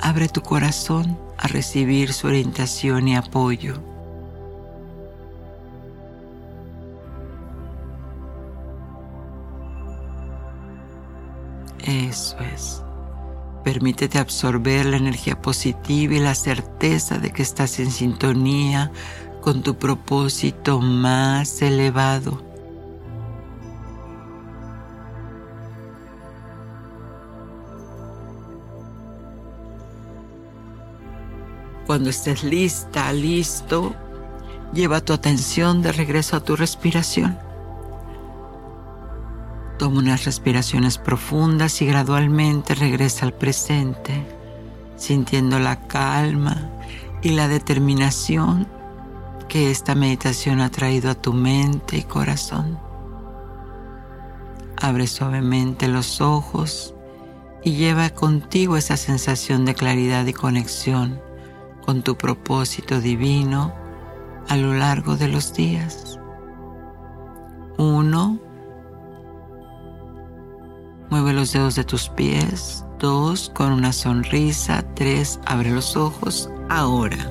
Abre 0.00 0.28
tu 0.28 0.40
corazón 0.40 1.18
a 1.38 1.46
recibir 1.46 2.12
su 2.12 2.26
orientación 2.26 3.08
y 3.08 3.16
apoyo. 3.16 3.82
Eso 11.84 12.38
es. 12.54 12.82
Permítete 13.62 14.18
absorber 14.18 14.86
la 14.86 14.96
energía 14.96 15.40
positiva 15.40 16.14
y 16.14 16.20
la 16.20 16.34
certeza 16.34 17.18
de 17.18 17.30
que 17.30 17.42
estás 17.42 17.78
en 17.78 17.90
sintonía 17.90 18.90
con 19.44 19.62
tu 19.62 19.76
propósito 19.76 20.80
más 20.80 21.60
elevado. 21.60 22.42
Cuando 31.86 32.08
estés 32.08 32.42
lista, 32.42 33.12
listo, 33.12 33.94
lleva 34.72 35.02
tu 35.02 35.12
atención 35.12 35.82
de 35.82 35.92
regreso 35.92 36.38
a 36.38 36.40
tu 36.40 36.56
respiración. 36.56 37.38
Toma 39.78 39.98
unas 39.98 40.24
respiraciones 40.24 40.96
profundas 40.96 41.82
y 41.82 41.86
gradualmente 41.86 42.74
regresa 42.74 43.26
al 43.26 43.34
presente, 43.34 44.26
sintiendo 44.96 45.58
la 45.58 45.86
calma 45.86 46.70
y 47.20 47.32
la 47.32 47.46
determinación 47.48 48.66
que 49.54 49.70
esta 49.70 49.94
meditación 49.94 50.60
ha 50.60 50.68
traído 50.68 51.12
a 51.12 51.14
tu 51.14 51.32
mente 51.32 51.96
y 51.96 52.02
corazón. 52.02 52.76
Abre 54.82 55.06
suavemente 55.06 55.86
los 55.86 56.20
ojos 56.20 56.92
y 57.62 57.76
lleva 57.76 58.10
contigo 58.10 58.76
esa 58.76 58.96
sensación 58.96 59.64
de 59.64 59.76
claridad 59.76 60.26
y 60.26 60.32
conexión 60.32 61.20
con 61.86 62.02
tu 62.02 62.16
propósito 62.16 63.00
divino 63.00 63.72
a 64.48 64.56
lo 64.56 64.74
largo 64.74 65.16
de 65.16 65.28
los 65.28 65.54
días. 65.54 66.18
Uno, 67.78 68.40
mueve 71.10 71.32
los 71.32 71.52
dedos 71.52 71.76
de 71.76 71.84
tus 71.84 72.08
pies. 72.08 72.84
Dos, 72.98 73.52
con 73.54 73.70
una 73.70 73.92
sonrisa. 73.92 74.82
Tres, 74.96 75.38
abre 75.46 75.70
los 75.70 75.96
ojos 75.96 76.50
ahora. 76.68 77.30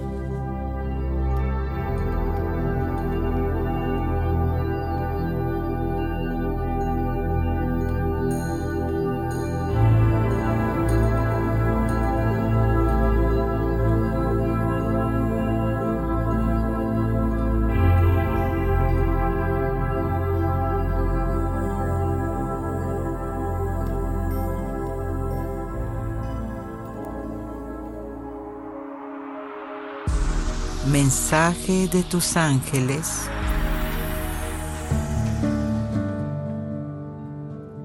Mensaje 31.14 31.88
de 31.89 32.01
tus 32.01 32.36
ángeles. 32.38 33.30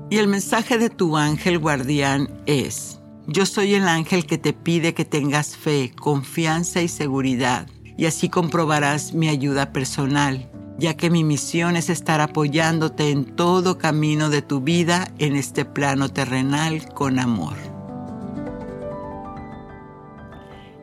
Y 0.08 0.16
el 0.16 0.28
mensaje 0.28 0.78
de 0.78 0.88
tu 0.88 1.14
ángel 1.18 1.58
guardián 1.58 2.30
es, 2.46 3.00
yo 3.26 3.44
soy 3.44 3.74
el 3.74 3.86
ángel 3.86 4.24
que 4.24 4.38
te 4.38 4.54
pide 4.54 4.94
que 4.94 5.04
tengas 5.04 5.58
fe, 5.58 5.92
confianza 5.94 6.80
y 6.80 6.88
seguridad, 6.88 7.68
y 7.98 8.06
así 8.06 8.30
comprobarás 8.30 9.12
mi 9.12 9.28
ayuda 9.28 9.74
personal, 9.74 10.50
ya 10.78 10.96
que 10.96 11.10
mi 11.10 11.22
misión 11.22 11.76
es 11.76 11.90
estar 11.90 12.22
apoyándote 12.22 13.10
en 13.10 13.26
todo 13.36 13.76
camino 13.76 14.30
de 14.30 14.40
tu 14.40 14.62
vida 14.62 15.12
en 15.18 15.36
este 15.36 15.66
plano 15.66 16.08
terrenal 16.08 16.94
con 16.94 17.18
amor. 17.18 17.58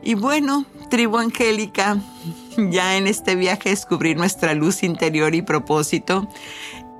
Y 0.00 0.14
bueno, 0.14 0.64
Tribu 0.88 1.18
Angélica, 1.18 1.98
ya 2.70 2.96
en 2.96 3.06
este 3.06 3.34
viaje 3.34 3.70
descubrir 3.70 4.16
nuestra 4.16 4.54
luz 4.54 4.82
interior 4.82 5.34
y 5.34 5.42
propósito, 5.42 6.28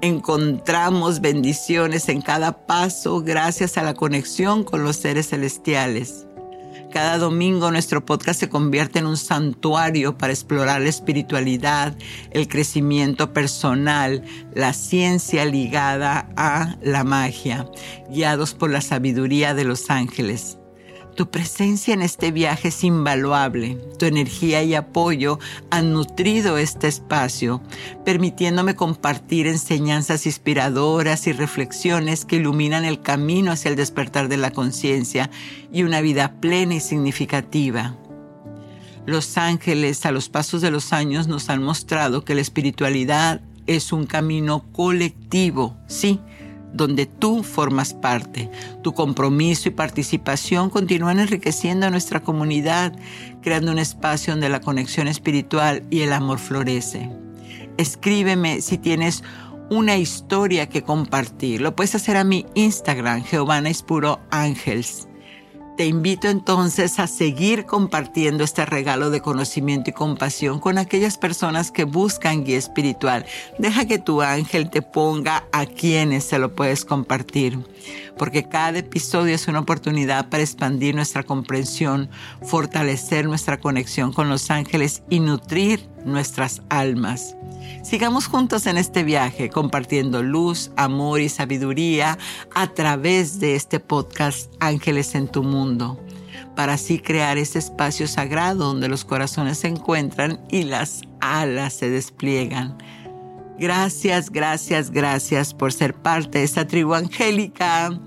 encontramos 0.01 1.21
bendiciones 1.21 2.09
en 2.09 2.21
cada 2.21 2.67
paso 2.67 3.23
gracias 3.23 3.79
a 3.79 3.83
la 3.83 3.95
conexión 3.95 4.65
con 4.65 4.83
los 4.83 4.97
seres 4.97 5.29
celestiales. 5.29 6.27
Cada 6.93 7.19
domingo 7.19 7.71
nuestro 7.71 8.05
podcast 8.05 8.41
se 8.41 8.49
convierte 8.49 8.99
en 8.99 9.07
un 9.07 9.17
santuario 9.17 10.17
para 10.17 10.33
explorar 10.33 10.81
la 10.81 10.89
espiritualidad, 10.89 11.97
el 12.31 12.49
crecimiento 12.49 13.33
personal, 13.33 14.23
la 14.55 14.73
ciencia 14.73 15.45
ligada 15.45 16.29
a 16.37 16.77
la 16.83 17.05
magia, 17.05 17.69
guiados 18.09 18.55
por 18.55 18.71
la 18.71 18.81
sabiduría 18.81 19.55
de 19.55 19.65
los 19.65 19.91
ángeles. 19.91 20.59
Tu 21.17 21.31
presencia 21.31 21.95
en 21.95 22.03
este 22.03 22.31
viaje 22.31 22.69
es 22.69 22.85
invaluable. 22.85 23.79
Tu 23.99 24.05
energía 24.05 24.63
y 24.63 24.75
apoyo 24.75 25.39
han 25.71 25.95
nutrido 25.95 26.59
este 26.59 26.89
espacio, 26.89 27.63
permitiéndome 28.05 28.77
compartir 28.77 29.47
enseñanzas 29.47 30.27
inspiradoras 30.27 31.27
y 31.27 31.33
reflexiones 31.33 32.27
que 32.27 32.37
iluminan 32.37 32.85
el 32.85 33.01
camino 33.01 33.51
hacia 33.51 33.71
el 33.71 33.77
despertar 33.77 34.29
de 34.29 34.37
la 34.37 34.51
conciencia 34.51 35.31
y 35.73 35.85
una 35.85 36.03
vida 36.03 36.35
plena 36.39 36.75
y 36.75 36.81
significativa. 36.81 37.97
Los 39.07 39.39
ángeles 39.39 40.05
a 40.05 40.13
los 40.13 40.29
pasos 40.29 40.61
de 40.61 40.71
los 40.71 40.93
años 40.93 41.29
nos 41.29 41.49
han 41.49 41.63
mostrado 41.63 42.27
que 42.27 42.35
la 42.35 42.43
espiritualidad 42.43 43.41
es 43.67 43.91
un 43.91 44.05
camino 44.05 44.67
colectivo, 44.73 45.79
sí, 45.87 46.21
donde 46.77 47.07
tú 47.07 47.43
formas 47.43 47.95
parte. 47.95 48.51
Tu 48.83 48.95
compromiso 48.95 49.69
y 49.69 49.73
participación 49.73 50.71
continúan 50.71 51.19
enriqueciendo 51.19 51.87
a 51.87 51.91
nuestra 51.91 52.21
comunidad, 52.21 52.93
creando 53.43 53.73
un 53.73 53.79
espacio 53.79 54.33
donde 54.33 54.49
la 54.49 54.61
conexión 54.61 55.09
espiritual 55.09 55.83
y 55.91 56.01
el 56.01 56.13
amor 56.13 56.39
florece. 56.39 57.11
Escríbeme 57.77 58.61
si 58.61 58.79
tienes 58.79 59.23
una 59.71 59.97
historia 59.97 60.69
que 60.69 60.83
compartir. 60.83 61.61
Lo 61.61 61.75
puedes 61.75 61.95
hacer 61.95 62.17
a 62.17 62.25
mi 62.25 62.47
Instagram, 62.55 63.25
Giovanna. 63.25 63.71
Te 65.77 65.85
invito 65.85 66.29
entonces 66.29 66.99
a 66.99 67.07
seguir 67.07 67.67
compartiendo 67.67 68.43
este 68.43 68.65
regalo 68.65 69.11
de 69.11 69.21
conocimiento 69.21 69.91
y 69.91 69.93
compasión 69.93 70.59
con 70.59 70.79
aquellas 70.79 71.19
personas 71.19 71.71
que 71.71 71.85
buscan 71.85 72.45
guía 72.45 72.57
espiritual. 72.57 73.27
Deja 73.59 73.85
que 73.85 73.99
tu 73.99 74.23
ángel 74.23 74.71
te 74.71 74.81
ponga 74.81 75.45
a 75.53 75.67
quienes 75.67 76.25
se 76.25 76.39
lo 76.39 76.55
puedes 76.55 76.87
compartir, 76.87 77.59
porque 78.17 78.49
cada 78.49 78.79
episodio 78.79 79.35
es 79.35 79.49
una 79.49 79.61
oportunidad 79.61 80.31
para 80.31 80.43
expandir 80.43 80.95
nuestra 80.95 81.25
comprensión, 81.25 82.09
fortalecer 82.43 83.27
nuestra 83.27 83.61
conexión 83.61 84.15
con 84.15 84.31
los 84.31 84.51
ángeles 84.51 85.03
y 85.11 85.21
nutrir 85.21 85.96
nuestras 86.07 86.63
almas. 86.69 87.37
Sigamos 87.83 88.27
juntos 88.27 88.67
en 88.67 88.79
este 88.79 89.05
viaje 89.05 89.51
compartiendo 89.51 90.23
luz, 90.23 90.71
amor 90.77 91.21
y 91.21 91.29
sabiduría 91.29 92.19
a 92.55 92.69
través 92.69 93.39
de 93.41 93.55
este 93.55 93.81
podcast 93.81 94.53
Ángeles 94.61 95.15
en 95.15 95.29
tu 95.29 95.43
Mundo, 95.43 96.01
para 96.55 96.75
así 96.75 96.99
crear 96.99 97.39
ese 97.39 97.59
espacio 97.59 98.09
sagrado 98.09 98.67
donde 98.67 98.89
los 98.89 99.05
corazones 99.05 99.59
se 99.59 99.69
encuentran 99.69 100.41
y 100.51 100.65
las 100.65 101.03
alas 101.21 101.75
se 101.75 101.91
despliegan. 101.91 102.77
Gracias, 103.59 104.31
gracias, 104.31 104.91
gracias 104.91 105.55
por 105.55 105.73
ser 105.73 105.95
parte 105.95 106.39
de 106.39 106.45
esta 106.45 106.67
tribu 106.67 106.95
angélica. 106.95 107.99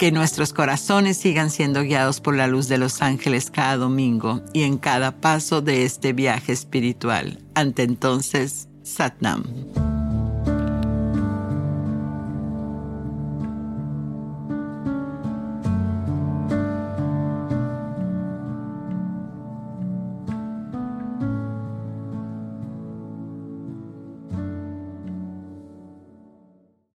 Que 0.00 0.12
nuestros 0.12 0.54
corazones 0.54 1.18
sigan 1.18 1.50
siendo 1.50 1.82
guiados 1.82 2.22
por 2.22 2.34
la 2.34 2.46
luz 2.46 2.68
de 2.68 2.78
los 2.78 3.02
ángeles 3.02 3.50
cada 3.50 3.76
domingo 3.76 4.40
y 4.54 4.62
en 4.62 4.78
cada 4.78 5.20
paso 5.20 5.60
de 5.60 5.84
este 5.84 6.14
viaje 6.14 6.52
espiritual. 6.52 7.38
Ante 7.54 7.82
entonces, 7.82 8.70
Satnam. 8.82 9.44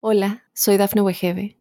Hola, 0.02 0.44
soy 0.54 0.78
Dafne 0.78 1.02
Wegebe 1.02 1.61